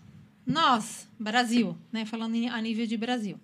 [0.45, 3.39] nós, Brasil, né, falando a nível de Brasil,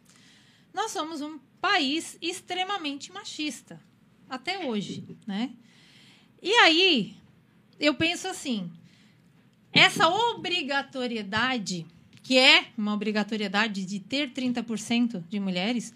[0.74, 3.80] nós somos um país extremamente machista,
[4.30, 5.52] até hoje, né?
[6.42, 7.16] E aí,
[7.80, 8.72] eu penso assim,
[9.72, 11.86] essa obrigatoriedade,
[12.22, 15.94] que é uma obrigatoriedade de ter 30% de mulheres,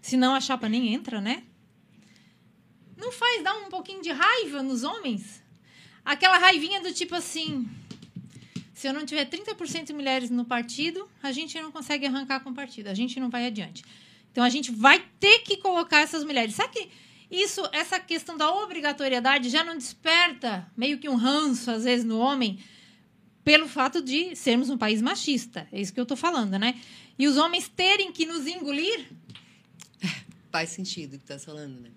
[0.00, 1.44] senão a chapa nem entra, né?
[3.00, 5.42] não faz dar um pouquinho de raiva nos homens?
[6.04, 7.68] Aquela raivinha do tipo assim:
[8.74, 12.50] se eu não tiver 30% de mulheres no partido, a gente não consegue arrancar com
[12.50, 13.82] o partido, a gente não vai adiante.
[14.30, 16.54] Então a gente vai ter que colocar essas mulheres.
[16.54, 16.88] Sabe que
[17.30, 22.18] isso, essa questão da obrigatoriedade já não desperta meio que um ranço, às vezes, no
[22.18, 22.58] homem,
[23.44, 25.68] pelo fato de sermos um país machista.
[25.70, 26.80] É isso que eu estou falando, né?
[27.18, 29.06] E os homens terem que nos engolir
[30.50, 31.90] Faz sentido o que está falando, né?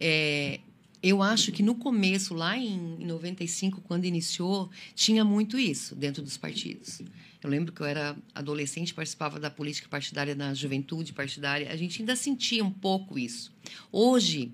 [0.00, 0.60] É,
[1.02, 6.36] eu acho que no começo, lá em 95, quando iniciou, tinha muito isso dentro dos
[6.36, 7.00] partidos.
[7.42, 11.72] Eu lembro que eu era adolescente, participava da política partidária na juventude partidária.
[11.72, 13.52] A gente ainda sentia um pouco isso.
[13.90, 14.52] Hoje,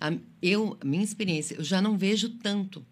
[0.00, 2.84] a, eu, a minha experiência, eu já não vejo tanto.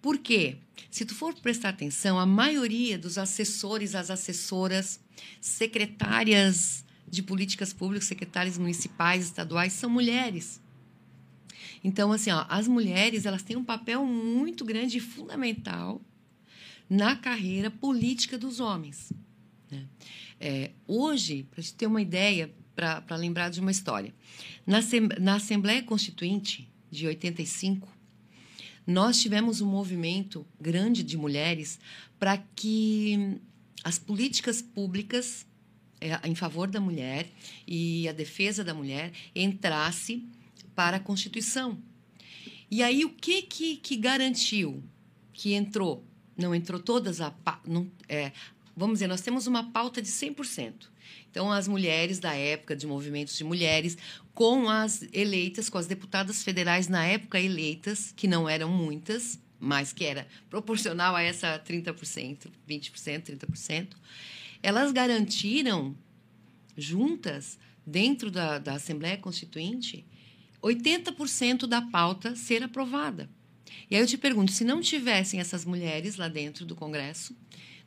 [0.00, 0.56] Por quê?
[0.90, 4.98] Se tu for prestar atenção, a maioria dos assessores, as assessoras,
[5.42, 10.63] secretárias de políticas públicas, secretárias municipais, estaduais, são mulheres.
[11.84, 16.00] Então, assim, ó, as mulheres elas têm um papel muito grande e fundamental
[16.88, 19.12] na carreira política dos homens.
[19.70, 19.86] né?
[20.40, 24.14] É, hoje, para a gente ter uma ideia, para lembrar de uma história,
[24.66, 24.78] na,
[25.20, 27.86] na Assembleia Constituinte de 85,
[28.86, 31.78] nós tivemos um movimento grande de mulheres
[32.18, 33.38] para que
[33.82, 35.46] as políticas públicas
[36.00, 37.28] é, em favor da mulher
[37.66, 40.26] e a defesa da mulher entrasse
[40.74, 41.78] para a Constituição.
[42.70, 44.82] E aí o que que, que garantiu
[45.32, 46.04] que entrou?
[46.36, 47.32] Não entrou todas a
[47.66, 48.32] não, é,
[48.76, 50.88] vamos dizer, nós temos uma pauta de 100%.
[51.30, 53.96] Então as mulheres da época de movimentos de mulheres
[54.34, 59.92] com as eleitas, com as deputadas federais na época eleitas, que não eram muitas, mas
[59.92, 63.88] que era proporcional a essa 30%, 20%, 30%,
[64.62, 65.96] elas garantiram
[66.76, 70.04] juntas, dentro da, da Assembleia Constituinte,
[70.64, 73.28] 80% da pauta ser aprovada.
[73.90, 77.36] E aí eu te pergunto, se não tivessem essas mulheres lá dentro do Congresso,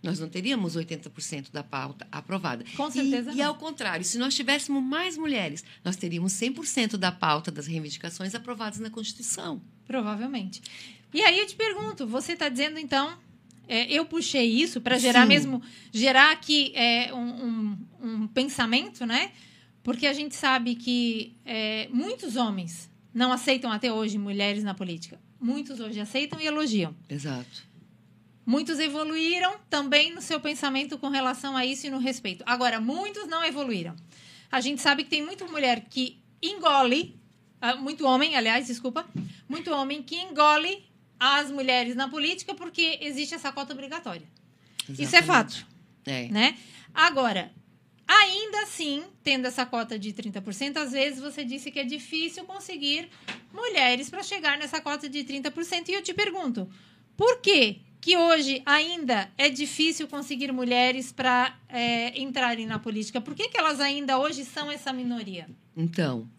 [0.04, 2.64] nós não teríamos 80% da pauta aprovada.
[2.76, 7.12] Com certeza E, e ao contrário, se nós tivéssemos mais mulheres, nós teríamos 100% da
[7.12, 9.60] pauta das reivindicações aprovadas na Constituição.
[9.88, 10.62] Provavelmente.
[11.14, 13.18] E aí eu te pergunto, você está dizendo então,
[13.68, 15.30] é, eu puxei isso para gerar Sim.
[15.30, 15.62] mesmo,
[15.92, 19.32] gerar aqui é, um, um- um pensamento, né?
[19.88, 25.18] Porque a gente sabe que é, muitos homens não aceitam até hoje mulheres na política.
[25.40, 26.94] Muitos hoje aceitam e elogiam.
[27.10, 27.64] Exato.
[28.46, 32.44] Muitos evoluíram também no seu pensamento com relação a isso e no respeito.
[32.46, 33.96] Agora, muitos não evoluíram.
[34.52, 37.18] A gente sabe que tem muita mulher que engole,
[37.62, 39.08] ah, muito homem, aliás, desculpa,
[39.48, 40.84] muito homem que engole
[41.18, 44.28] as mulheres na política porque existe essa cota obrigatória.
[44.90, 45.28] Isso é Exatamente.
[45.28, 45.66] fato,
[46.06, 46.28] É.
[46.28, 46.58] né?
[46.94, 47.54] Agora,
[48.08, 53.10] ainda assim, tendo essa cota de 30%, às vezes você disse que é difícil conseguir
[53.54, 55.90] mulheres para chegar nessa cota de 30%.
[55.90, 56.70] E eu te pergunto,
[57.16, 61.58] por que que hoje ainda é difícil conseguir mulheres para
[62.16, 63.20] entrarem na política?
[63.20, 65.50] Por que, que elas ainda hoje são essa minoria?
[65.76, 66.30] Então,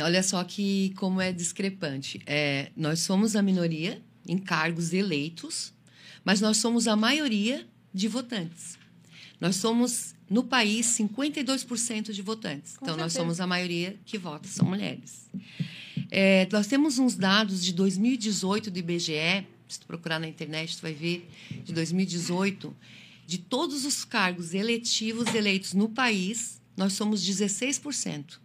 [0.00, 2.22] olha só que como é discrepante.
[2.24, 5.74] É, nós somos a minoria em cargos eleitos,
[6.24, 8.78] mas nós somos a maioria de votantes.
[9.42, 12.76] Nós somos, no país, 52% de votantes.
[12.76, 13.18] Com então, nós certeza.
[13.18, 15.28] somos a maioria que vota, são mulheres.
[16.12, 20.82] É, nós temos uns dados de 2018 do IBGE, se tu procurar na internet, tu
[20.82, 21.28] vai ver,
[21.64, 22.72] de 2018,
[23.26, 28.38] de todos os cargos eletivos eleitos no país, nós somos 16%.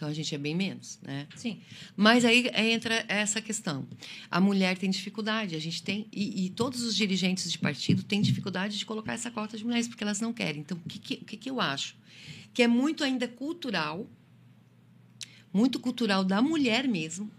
[0.00, 1.28] Então, a gente é bem menos, né?
[1.36, 1.60] Sim.
[1.94, 3.86] Mas aí entra essa questão.
[4.30, 6.06] A mulher tem dificuldade, a gente tem.
[6.10, 9.86] E, e todos os dirigentes de partido têm dificuldade de colocar essa cota de mulheres,
[9.86, 10.62] porque elas não querem.
[10.62, 11.96] Então, o que, que, que, que eu acho?
[12.54, 14.08] Que é muito ainda cultural,
[15.52, 17.30] muito cultural da mulher mesmo.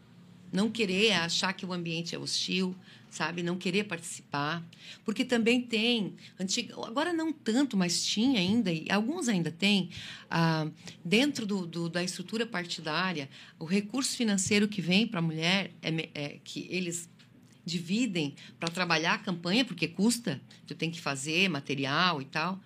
[0.53, 2.75] Não querer achar que o ambiente é hostil,
[3.11, 3.43] sabe?
[3.43, 4.65] Não querer participar.
[5.03, 9.91] Porque também tem, antiga, agora não tanto, mas tinha ainda, e alguns ainda têm,
[10.29, 10.67] ah,
[11.03, 16.09] dentro do, do, da estrutura partidária, o recurso financeiro que vem para a mulher, é,
[16.15, 17.09] é, que eles
[17.65, 22.59] dividem para trabalhar a campanha, porque custa, tu tem que fazer material e tal,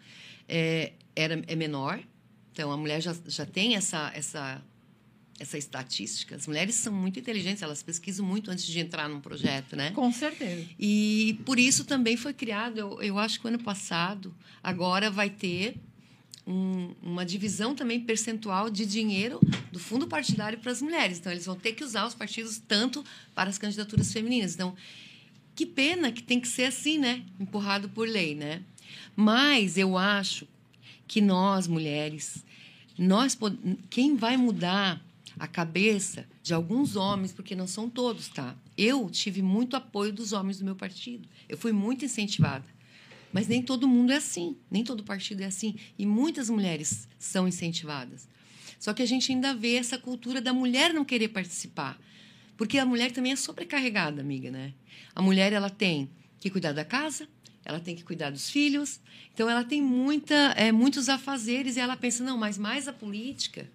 [0.48, 2.00] é, era, é menor.
[2.52, 4.64] Então, a mulher já, já tem essa, essa,
[5.40, 6.36] essa estatística.
[6.36, 9.92] As mulheres são muito inteligentes, elas pesquisam muito antes de entrar num projeto, né?
[9.92, 10.66] Com certeza.
[10.80, 14.34] E por isso também foi criado, eu, eu acho que o ano passado,
[14.64, 15.76] agora vai ter
[16.48, 19.40] um- uma divisão também percentual de dinheiro
[19.72, 21.18] do fundo partidário para as mulheres.
[21.18, 24.54] Então, eles vão ter que usar os partidos tanto para as candidaturas femininas.
[24.54, 24.76] Então,
[25.56, 27.24] que pena que tem que ser assim, né?
[27.40, 28.62] Empurrado por lei, né?
[29.16, 30.48] Mas eu acho
[31.08, 32.44] que nós, mulheres,
[32.98, 33.38] nós
[33.90, 35.02] quem vai mudar
[35.38, 38.56] a cabeça de alguns homens, porque não são todos, tá?
[38.78, 41.28] Eu tive muito apoio dos homens do meu partido.
[41.48, 42.66] Eu fui muito incentivada.
[43.32, 45.76] Mas nem todo mundo é assim, nem todo partido é assim.
[46.00, 48.30] E muitas mulheres são incentivadas.
[48.80, 52.00] Só que a gente ainda vê essa cultura da mulher não querer participar.
[52.56, 54.74] Porque a mulher também é sobrecarregada, amiga, né?
[55.14, 56.10] A mulher, ela tem
[56.40, 57.28] que cuidar da casa,
[57.66, 59.02] ela tem que cuidar dos filhos.
[59.34, 63.70] Então, ela tem muita, é, muitos afazeres e ela pensa, não, mas mais a política.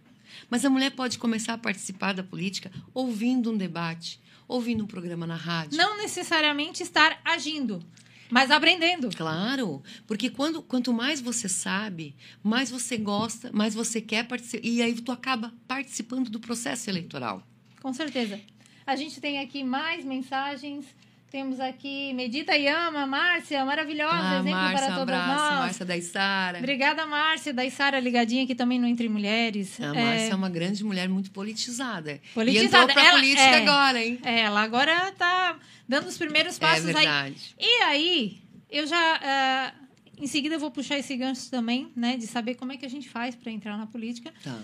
[0.48, 5.26] Mas a mulher pode começar a participar da política ouvindo um debate, ouvindo um programa
[5.26, 5.76] na rádio.
[5.76, 7.84] Não necessariamente estar agindo,
[8.30, 9.10] mas aprendendo.
[9.14, 14.66] Claro, porque quando, quanto mais você sabe, mais você gosta, mais você quer participar.
[14.66, 17.42] E aí tu acaba participando do processo eleitoral.
[17.82, 18.40] Com certeza.
[18.86, 20.84] A gente tem aqui mais mensagens.
[21.30, 25.60] Temos aqui Medita Yama, Márcia, maravilhosa, Ah, exemplo Márcia, para um todas abraço, nós.
[25.60, 26.58] Márcia da Isara.
[26.58, 29.80] Obrigada, Márcia, da Isara ligadinha aqui também no Entre Mulheres.
[29.80, 32.20] A É, Márcia é uma grande mulher muito politizada.
[32.34, 32.64] Politizada.
[32.64, 33.62] E entrou pra Ela- política é.
[33.62, 34.18] agora, hein?
[34.24, 35.56] é, ela agora está
[35.88, 36.92] dando os primeiros É passos aí.
[36.94, 37.54] verdade.
[37.60, 39.20] E aí, eu já.
[39.22, 39.72] ah,
[40.18, 42.16] em seguida, eu vou puxar esse gancho também, né?
[42.16, 44.34] De saber como é que a gente faz para entrar na política.
[44.42, 44.58] Tá.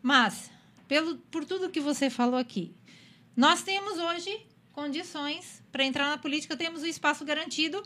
[0.00, 0.48] Mas,
[0.86, 2.72] pelo, por tudo que você falou aqui,
[3.36, 4.30] nós temos hoje
[4.74, 7.82] condições para entrar na política, temos o espaço garantido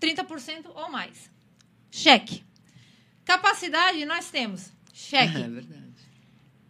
[0.00, 1.30] 30% ou mais.
[1.90, 2.42] Cheque.
[3.24, 4.72] Capacidade nós temos.
[4.92, 5.36] Cheque.
[5.36, 5.90] É verdade.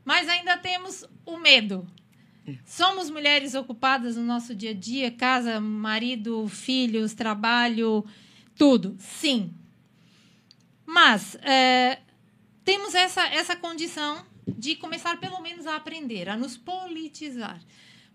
[0.05, 1.87] Mas ainda temos o medo.
[2.67, 8.05] Somos mulheres ocupadas no nosso dia a dia, casa, marido, filhos, trabalho,
[8.57, 8.97] tudo.
[8.99, 9.55] Sim.
[10.85, 12.01] Mas é,
[12.65, 17.61] temos essa, essa condição de começar pelo menos a aprender, a nos politizar.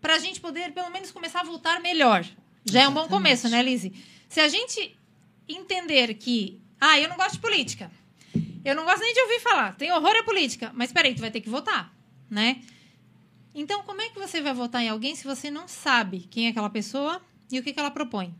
[0.05, 2.23] Para a gente poder pelo menos começar a voltar melhor.
[2.63, 3.91] Já é um bom começo, né, Lizzie?
[4.29, 4.95] Se a gente
[5.49, 7.91] entender que, ah, eu não gosto de política,
[8.63, 9.75] eu não gosto nem de ouvir falar.
[9.75, 10.71] Tem horror à política.
[10.75, 11.91] Mas peraí, tu vai ter que votar,
[12.29, 12.61] né?
[13.55, 16.49] Então, como é que você vai votar em alguém se você não sabe quem é
[16.49, 17.19] aquela pessoa
[17.51, 18.31] e o que, que ela propõe?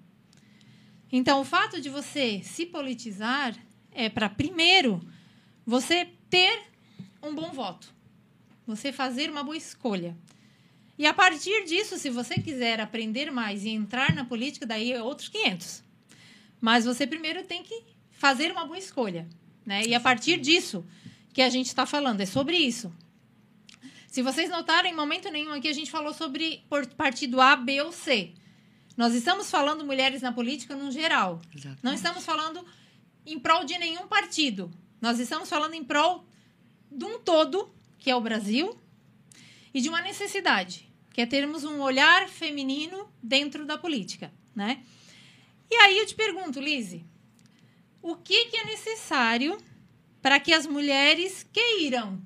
[1.11, 3.55] Então, o fato de você se politizar
[3.91, 5.01] é para, primeiro,
[5.65, 6.61] você ter
[7.23, 7.91] um bom voto.
[8.67, 10.15] Você fazer uma boa escolha.
[10.97, 15.01] E a partir disso, se você quiser aprender mais e entrar na política, daí é
[15.01, 15.83] outros 500.
[16.61, 19.27] Mas você primeiro tem que fazer uma boa escolha.
[19.65, 19.85] Né?
[19.85, 20.85] E a partir disso
[21.33, 22.93] que a gente está falando, é sobre isso.
[24.07, 26.63] Se vocês notaram, em momento nenhum aqui a gente falou sobre
[26.95, 28.31] partido A, B ou C.
[28.95, 31.41] Nós estamos falando mulheres na política no geral.
[31.53, 31.77] Exato.
[31.83, 32.65] Não estamos falando
[33.25, 34.71] em prol de nenhum partido.
[35.01, 36.25] Nós estamos falando em prol
[36.89, 37.69] de um todo,
[37.99, 38.79] que é o Brasil,
[39.75, 44.81] e de uma necessidade, que é termos um olhar feminino dentro da política, né?
[45.69, 47.05] E aí eu te pergunto, Lise,
[48.01, 49.57] o que, que é necessário
[50.21, 52.21] para que as mulheres queiram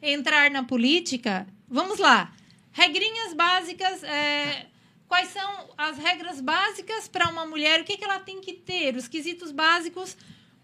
[0.00, 1.46] entrar na política?
[1.68, 2.34] Vamos lá,
[2.72, 4.02] regrinhas básicas.
[4.02, 4.66] é,
[5.06, 7.82] quais são as regras básicas para uma mulher?
[7.82, 8.96] O que, que ela tem que ter?
[8.96, 10.16] Os quesitos básicos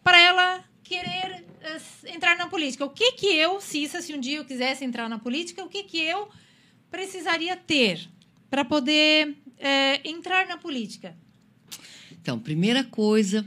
[0.03, 1.45] para ela querer
[1.76, 2.84] s- entrar na política.
[2.84, 5.82] O que que eu, Cissa, se um dia eu quisesse entrar na política, o que
[5.84, 6.28] que eu
[6.90, 8.09] precisaria ter
[8.51, 11.16] para poder eh, entrar na política?
[12.20, 13.45] Então, primeira coisa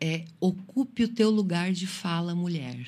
[0.00, 2.78] é ocupe o teu lugar de fala, mulher.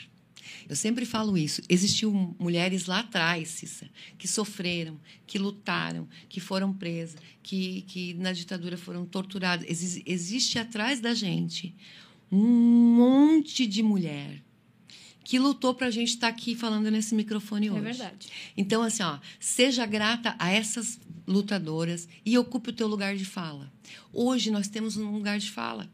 [0.69, 1.61] Eu sempre falo isso.
[1.69, 8.33] Existiu mulheres lá atrás, Cissa, que sofreram, que lutaram, que foram presas, que, que na
[8.33, 9.67] ditadura foram torturadas.
[9.69, 11.75] Exi- existe atrás da gente
[12.33, 14.43] um monte de mulher
[15.23, 17.79] que lutou para a gente estar aqui falando nesse microfone hoje.
[17.79, 18.29] É verdade.
[18.57, 23.73] Então, assim, ó, seja grata a essas lutadoras e ocupe o teu lugar de fala.
[24.13, 25.89] Hoje nós temos um lugar de fala.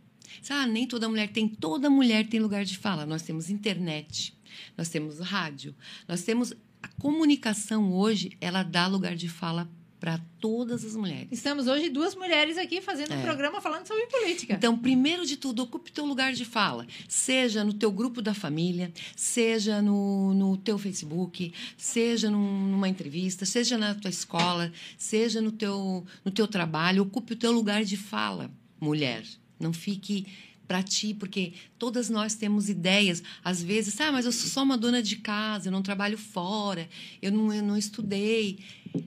[0.49, 3.05] Ah, nem toda mulher tem, toda mulher tem lugar de fala.
[3.05, 4.34] Nós temos internet,
[4.76, 5.74] nós temos rádio,
[6.07, 9.68] nós temos a comunicação hoje, ela dá lugar de fala
[10.01, 11.29] para todas as mulheres.
[11.33, 13.23] Estamos hoje duas mulheres aqui fazendo um É.
[13.23, 14.55] programa falando sobre política.
[14.55, 16.87] Então, primeiro de tudo, ocupe teu lugar de fala.
[17.09, 23.45] Seja no teu grupo da família, seja no, no teu Facebook, seja num- numa entrevista,
[23.45, 27.03] seja na tua escola, seja no teu, no teu trabalho.
[27.03, 29.25] Ocupe o teu lugar de fala, mulher.
[29.59, 30.27] Não fique
[30.69, 33.23] para ti, porque todas nós temos ideias.
[33.43, 36.87] Às vezes, ah, mas eu sou só uma dona de casa, eu não trabalho fora,
[37.23, 38.59] eu não, eu não estudei.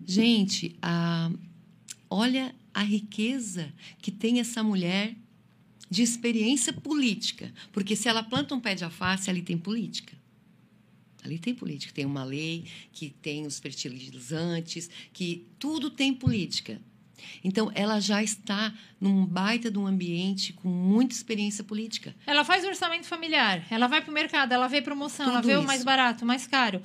[0.05, 1.32] Gente, a,
[2.09, 3.71] olha a riqueza
[4.01, 5.15] que tem essa mulher
[5.89, 7.53] de experiência política.
[7.71, 10.15] Porque se ela planta um pé de alface, ali tem política.
[11.23, 11.93] Ali tem política.
[11.93, 16.79] Tem uma lei que tem os fertilizantes, que tudo tem política.
[17.43, 22.15] Então, ela já está num baita de um ambiente com muita experiência política.
[22.25, 25.55] Ela faz orçamento familiar, ela vai para o mercado, ela vê promoção, ela Tudo vê
[25.55, 25.67] o isso.
[25.67, 26.82] mais barato, o mais caro.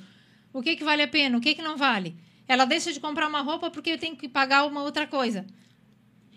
[0.53, 2.15] O que, que vale a pena, o que, que não vale.
[2.47, 5.45] Ela deixa de comprar uma roupa porque eu tenho que pagar uma outra coisa.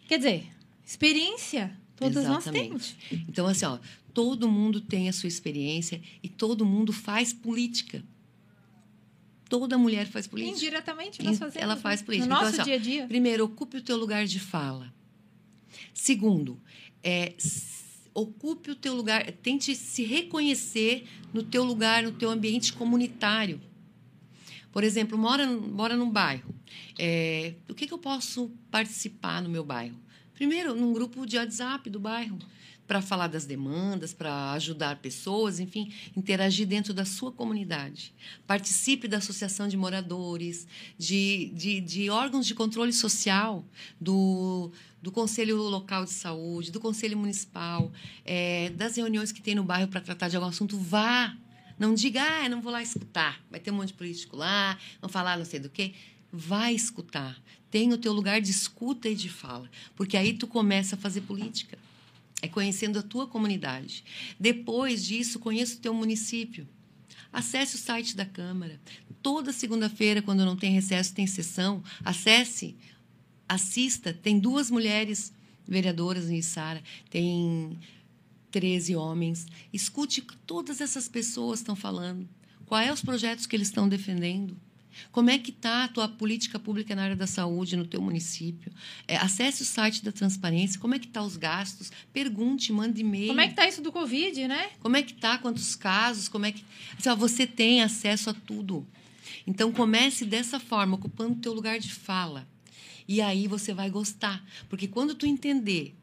[0.08, 0.46] Quer dizer,
[0.84, 2.96] experiência, todas nós temos.
[3.12, 3.78] Então, assim, ó,
[4.12, 8.02] todo mundo tem a sua experiência e todo mundo faz política.
[9.48, 10.56] Toda mulher faz política.
[10.56, 11.62] Indiretamente nós fazemos.
[11.62, 12.06] ela faz né?
[12.06, 12.28] política.
[12.28, 13.06] No Então, nosso assim, ó, dia a dia.
[13.06, 14.92] Primeiro, ocupe o teu lugar de fala.
[15.92, 16.60] Segundo,
[17.02, 17.34] é,
[18.14, 23.60] ocupe o teu lugar, tente se reconhecer no teu lugar, no teu ambiente comunitário.
[24.72, 26.54] Por exemplo, mora, mora num bairro.
[26.98, 29.96] É, o que, que eu posso participar no meu bairro?
[30.34, 32.38] Primeiro, num grupo de WhatsApp do bairro,
[32.90, 38.12] para falar das demandas, para ajudar pessoas, enfim, interagir dentro da sua comunidade.
[38.48, 40.66] Participe da associação de moradores,
[40.98, 43.64] de, de, de órgãos de controle social,
[44.00, 47.92] do, do Conselho Local de Saúde, do Conselho Municipal,
[48.24, 50.76] é, das reuniões que tem no bairro para tratar de algum assunto.
[50.76, 51.36] Vá!
[51.80, 53.42] Não diga, ah, não vou lá escutar.
[53.50, 55.94] Vai ter um monte de político lá, vão falar não sei do quê.
[56.30, 57.40] Vai escutar.
[57.70, 59.66] Tem o teu lugar de escuta e de fala.
[59.96, 61.78] Porque aí tu começa a fazer política.
[62.42, 64.04] É conhecendo a tua comunidade.
[64.38, 66.68] Depois disso, conheça o teu município.
[67.32, 68.78] Acesse o site da Câmara.
[69.22, 71.82] Toda segunda-feira, quando não tem recesso, tem sessão.
[72.04, 72.76] Acesse,
[73.48, 74.12] assista.
[74.12, 75.32] Tem duas mulheres
[75.66, 76.82] vereadoras em Içara.
[77.08, 77.78] Tem
[78.50, 79.46] 13 homens.
[79.72, 82.28] Escute o que todas essas pessoas estão falando.
[82.66, 84.56] Quais são os projetos que eles estão defendendo?
[85.12, 88.72] Como é que está a tua política pública na área da saúde no teu município?
[89.06, 90.80] É, acesse o site da transparência.
[90.80, 91.90] Como é que estão os gastos?
[92.12, 93.28] Pergunte, mande e-mail.
[93.28, 94.70] Como é que tá isso do Covid, né?
[94.80, 95.38] Como é que tá?
[95.38, 96.28] Quantos casos?
[96.28, 96.64] Como é que
[96.98, 98.86] assim, ó, você tem acesso a tudo?
[99.46, 102.46] Então comece dessa forma, ocupando o teu lugar de fala.
[103.08, 105.96] E aí você vai gostar, porque quando tu entender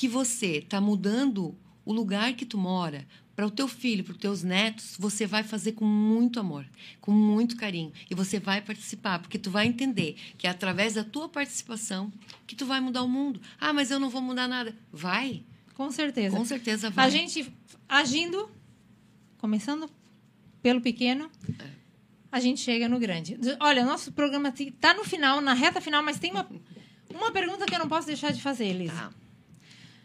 [0.00, 4.16] que você está mudando o lugar que tu mora para o teu filho, para os
[4.16, 6.64] teus netos, você vai fazer com muito amor,
[7.02, 11.04] com muito carinho e você vai participar, porque tu vai entender que é através da
[11.04, 12.10] tua participação
[12.46, 13.42] que tu vai mudar o mundo.
[13.60, 14.74] Ah, mas eu não vou mudar nada.
[14.90, 15.44] Vai,
[15.74, 16.34] Com certeza.
[16.34, 17.04] com certeza vai.
[17.04, 17.52] A gente
[17.86, 18.50] agindo,
[19.36, 19.86] começando
[20.62, 21.30] pelo pequeno,
[22.32, 23.36] a gente chega no grande.
[23.60, 26.48] Olha, nosso programa está no final, na reta final, mas tem uma,
[27.10, 28.94] uma pergunta que eu não posso deixar de fazer, Elisa.
[28.94, 29.20] Tá.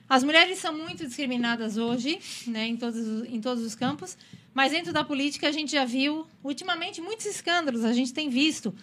[0.08, 4.18] As mulheres são muito discriminadas hoje, né, em, todos, os- em todos os campos,
[4.54, 8.74] mas dentro da política a gente já viu, ultimamente, muitos escândalos, a gente tem visto.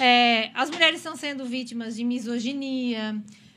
[0.00, 3.16] É, as mulheres estão sendo vítimas de misoginia,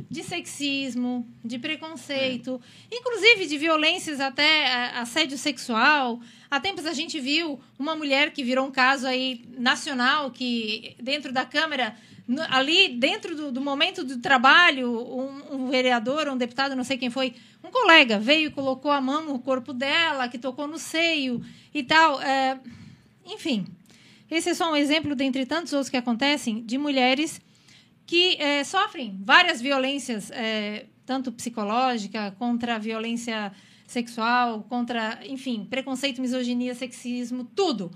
[0.10, 2.62] de sexismo, de preconceito,
[2.92, 6.22] inclusive de violências até é, assédio sexual.
[6.50, 11.34] Há tempos a gente viu uma mulher que virou um caso aí nacional, que dentro
[11.34, 11.96] da Câmara,
[12.28, 16.98] no- ali dentro do, do momento do trabalho, um, um vereador, um deputado, não sei
[16.98, 20.78] quem foi, um colega veio e colocou a mão no corpo dela, que tocou no
[20.78, 21.42] seio
[21.74, 22.22] e tal.
[22.22, 22.60] É,
[23.26, 23.66] enfim,
[24.30, 27.42] esse é só um exemplo dentre tantos outros que acontecem de mulheres
[28.06, 33.52] que eh, sofrem várias violências, eh, tanto psicológica, contra a violência
[33.86, 37.92] sexual, contra, enfim, preconceito, misoginia, sexismo, tudo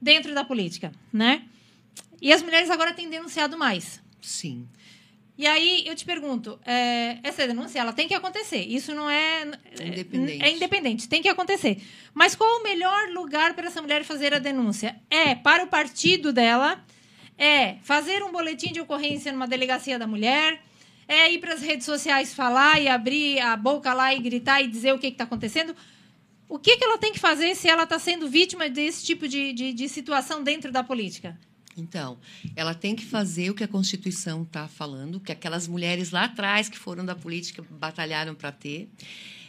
[0.00, 1.44] dentro da política, né?
[2.20, 4.00] E as mulheres agora têm denunciado mais.
[4.20, 4.68] Sim.
[5.36, 8.60] E aí eu te pergunto, é, essa denúncia ela tem que acontecer.
[8.60, 9.42] Isso não é
[9.78, 10.44] É independente.
[10.44, 11.82] É independente, tem que acontecer.
[12.12, 14.94] Mas qual o melhor lugar para essa mulher fazer a denúncia?
[15.10, 16.84] É para o partido dela,
[17.36, 20.62] é fazer um boletim de ocorrência numa delegacia da mulher,
[21.08, 24.68] é ir para as redes sociais falar e abrir a boca lá e gritar e
[24.68, 25.74] dizer o que está acontecendo.
[26.48, 29.52] O que, que ela tem que fazer se ela está sendo vítima desse tipo de,
[29.52, 31.36] de, de situação dentro da política?
[31.76, 32.18] Então,
[32.54, 36.68] ela tem que fazer o que a Constituição está falando, que aquelas mulheres lá atrás
[36.68, 38.88] que foram da política batalharam para ter.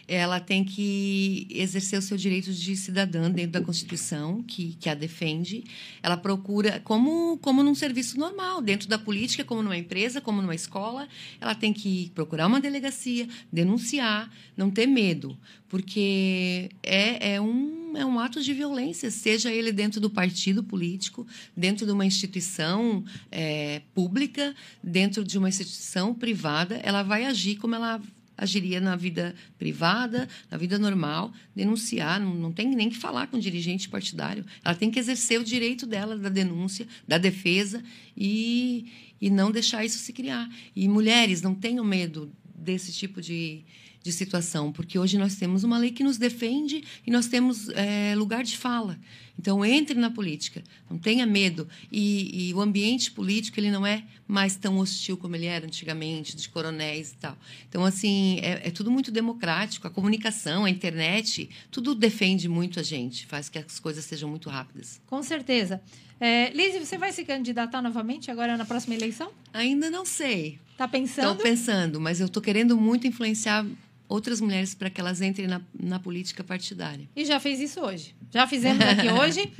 [0.08, 4.94] ela tem que exercer o seu direito de cidadã dentro da Constituição, que, que a
[4.94, 5.64] defende.
[6.04, 10.54] Ela procura, como, como num serviço normal, dentro da política, como numa empresa, como numa
[10.54, 11.08] escola,
[11.42, 15.36] ela tem que procurar uma delegacia, denunciar, não ter medo,
[15.68, 21.26] porque é, é, um, é um ato de violência, seja ele dentro do partido político,
[21.56, 27.76] dentro de uma instituição é, pública, dentro de uma instituição privada, ela vai agir como
[27.76, 28.02] ela
[28.38, 33.38] agiria na vida privada, na vida normal, denunciar, não, não tem nem que falar com
[33.38, 34.46] o dirigente partidário.
[34.64, 37.82] Ela tem que exercer o direito dela da denúncia, da defesa
[38.16, 38.92] e,
[39.22, 40.50] e não deixar isso se criar.
[40.76, 43.64] E mulheres, não tenham medo desse tipo de,
[44.06, 48.14] de situação, porque hoje nós temos uma lei que nos defende e nós temos é,
[48.16, 49.00] lugar de fala.
[49.38, 51.68] Então, entre na política, não tenha medo.
[51.92, 56.36] E, e, o ambiente político ele não é mais tão hostil como ele era antigamente,
[56.36, 57.36] de coronéis e tal.
[57.68, 59.88] Então, assim, é, é tudo muito democrático.
[59.88, 64.50] A comunicação, a internet, tudo defende muito a gente, faz que as coisas sejam muito
[64.52, 65.02] rápidas.
[65.08, 65.82] Com certeza.
[66.20, 69.32] É, Lizzie, você vai se candidatar novamente agora na próxima eleição?
[69.52, 70.60] Ainda não sei.
[70.72, 71.32] Está pensando?
[71.32, 73.66] Estou pensando, mas eu estou querendo muito influenciar
[74.08, 77.08] outras mulheres para que elas entrem na, na política partidária.
[77.16, 78.16] E já fez isso hoje.
[78.32, 79.52] Já fizemos aqui hoje.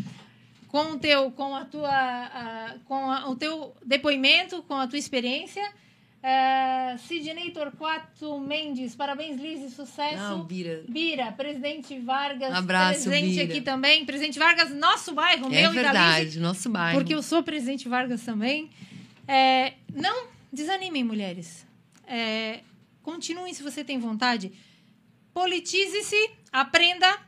[0.68, 5.00] Com o teu, com a tua, a, com a, o teu depoimento, com a tua
[5.00, 5.64] experiência.
[6.22, 10.18] É, Sidney Torquato Mendes, parabéns, Liz, sucesso.
[10.18, 10.84] Não, Bira.
[10.90, 13.44] Bira, presidente Vargas, Um abraço, presente Bira.
[13.44, 14.06] aqui também.
[14.06, 16.98] Presidente Vargas, nosso bairro, É meu e da Liz, verdade, nosso bairro.
[16.98, 18.70] porque eu sou presidente Vargas também.
[19.28, 21.66] É, não desanimem, mulheres.
[22.08, 22.62] É,
[23.06, 24.52] continuem se você tem vontade.
[25.34, 27.20] Politize-se, aprenda,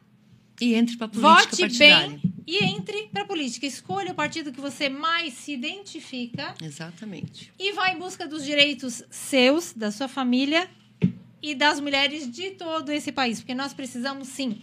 [0.59, 2.07] E entre para política vote partidária.
[2.09, 3.65] bem e entre para a política.
[3.67, 7.51] Escolha o partido que você mais se identifica Exatamente.
[7.59, 10.67] e vá em busca dos direitos seus, da sua família
[11.41, 14.61] e das mulheres de todo esse país, porque nós precisamos sim.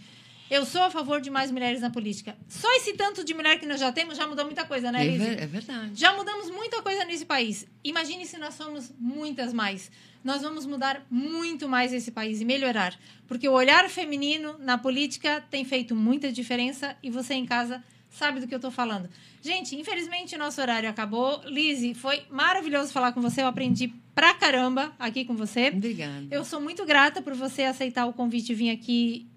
[0.49, 2.35] Eu sou a favor de mais mulheres na política.
[2.47, 5.09] Só esse tanto de mulher que nós já temos já mudou muita coisa, né, É,
[5.09, 5.21] Liz?
[5.21, 5.91] é verdade.
[5.95, 7.65] Já mudamos muita coisa nesse país.
[7.83, 9.89] Imagine se nós somos muitas mais.
[10.23, 12.97] Nós vamos mudar muito mais esse país e melhorar.
[13.27, 18.39] Porque o olhar feminino na política tem feito muita diferença e você em casa sabe
[18.39, 19.09] do que eu estou falando.
[19.41, 21.41] Gente, infelizmente o nosso horário acabou.
[21.45, 23.41] Lizzie, foi maravilhoso falar com você.
[23.41, 25.69] Eu aprendi pra caramba aqui com você.
[25.69, 26.27] Obrigada.
[26.31, 29.27] Eu sou muito grata por você aceitar o convite e vir aqui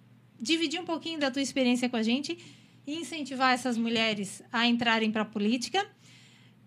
[0.41, 2.39] dividir um pouquinho da tua experiência com a gente
[2.87, 5.87] e incentivar essas mulheres a entrarem para a política.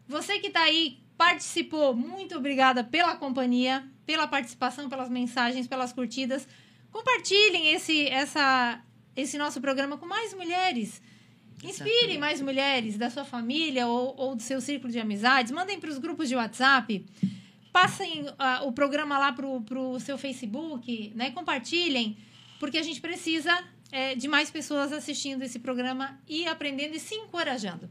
[0.08, 6.48] Você que está aí, participou, muito obrigada pela companhia, pela participação, pelas mensagens, pelas curtidas.
[6.92, 8.84] Compartilhem esse, essa,
[9.16, 11.02] esse nosso programa com mais mulheres.
[11.64, 15.52] Inspire mais mulheres da sua família ou, ou do seu círculo de amizades.
[15.52, 17.06] Mandem para os grupos de WhatsApp.
[17.72, 21.32] Passem ah, o programa lá para o seu Facebook, né?
[21.32, 22.18] Compartilhem,
[22.62, 23.52] porque a gente precisa
[23.92, 27.90] eh, de mais pessoas assistindo esse programa e aprendendo e se encorajando.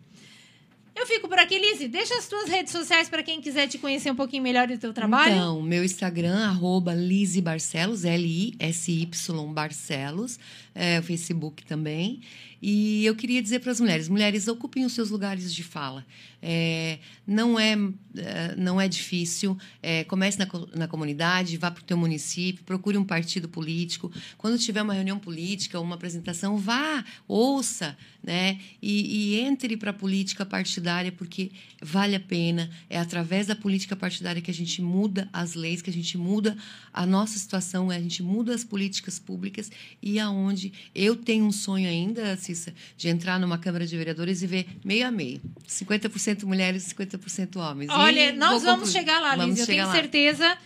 [0.94, 1.88] Eu fico por aqui, Lizzie.
[1.88, 4.92] Deixa as tuas redes sociais para quem quiser te conhecer um pouquinho melhor do teu
[4.92, 5.32] trabalho.
[5.32, 9.08] Então, meu Instagram, arroba Lizzy Barcelos, L-I-S-Y
[9.52, 10.38] Barcelos,
[10.72, 12.20] é, o Facebook também.
[12.62, 16.04] E eu queria dizer para as mulheres, mulheres, ocupem os seus lugares de fala.
[16.42, 17.72] É, não, é,
[18.16, 19.56] é, não é difícil.
[19.82, 24.12] É, comece na, na comunidade, vá para o teu município, procure um partido político.
[24.38, 28.58] Quando tiver uma reunião política, uma apresentação, vá, ouça, né?
[28.82, 31.50] E, e entre para a política partidária, porque
[31.80, 32.70] vale a pena.
[32.88, 36.56] É através da política partidária que a gente muda as leis, que a gente muda
[36.92, 39.70] a nossa situação, a gente muda as políticas públicas
[40.02, 44.46] e aonde eu tenho um sonho ainda, Cissa, de entrar numa Câmara de Vereadores e
[44.46, 45.40] ver meio a meio.
[45.68, 47.90] 50% mulheres e 50% homens.
[47.90, 48.92] Olha, E nós vamos concluir.
[48.92, 49.58] chegar lá, Liz.
[49.58, 49.92] Eu tenho lá.
[49.92, 50.58] certeza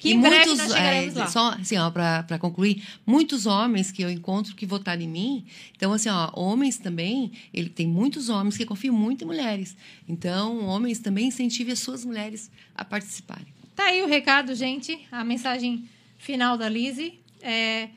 [0.00, 1.26] que E muitos, é, lá.
[1.28, 5.44] Só assim, ó, para concluir, muitos homens que eu encontro que votaram em mim,
[5.76, 9.76] então assim, ó, homens também, ele tem muitos homens que confiam muito em mulheres.
[10.08, 13.46] Então, homens também incentivem as suas mulheres a participarem.
[13.76, 14.98] Tá aí o recado, gente.
[15.10, 15.88] A mensagem
[16.18, 17.18] final da Lizzie.
[17.40, 17.88] É,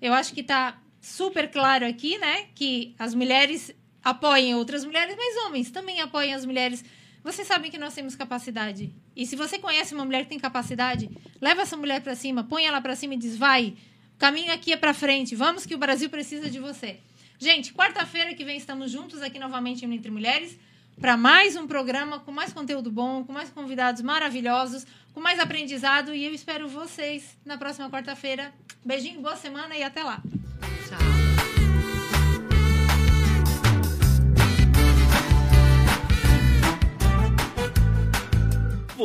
[0.00, 0.78] eu acho que tá
[1.08, 2.46] super claro aqui, né?
[2.54, 6.84] Que as mulheres apoiem outras mulheres, mas homens também apoiem as mulheres.
[7.22, 8.94] Vocês sabem que nós temos capacidade.
[9.16, 12.64] E se você conhece uma mulher que tem capacidade, leva essa mulher para cima, põe
[12.64, 13.76] ela para cima e diz: vai,
[14.14, 17.00] o caminho aqui é para frente, vamos que o Brasil precisa de você.
[17.38, 20.58] Gente, quarta-feira que vem estamos juntos aqui novamente no Entre Mulheres
[21.00, 24.84] para mais um programa com mais conteúdo bom, com mais convidados maravilhosos,
[25.14, 28.52] com mais aprendizado e eu espero vocês na próxima quarta-feira.
[28.84, 30.20] Beijinho, boa semana e até lá.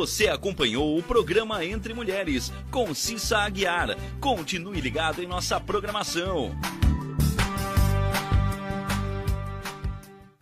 [0.03, 3.95] Você acompanhou o programa Entre Mulheres com Cissa Aguiar.
[4.19, 6.51] Continue ligado em nossa programação.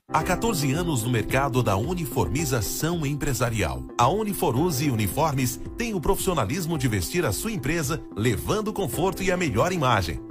[0.08, 3.84] Há 14 anos no mercado da uniformização empresarial.
[3.98, 9.38] A Uniforuse Uniformes tem o profissionalismo de vestir a sua empresa, levando conforto e a
[9.38, 10.31] melhor imagem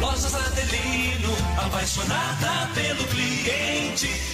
[0.00, 4.33] Lojas Adelino, apaixonada pelo cliente.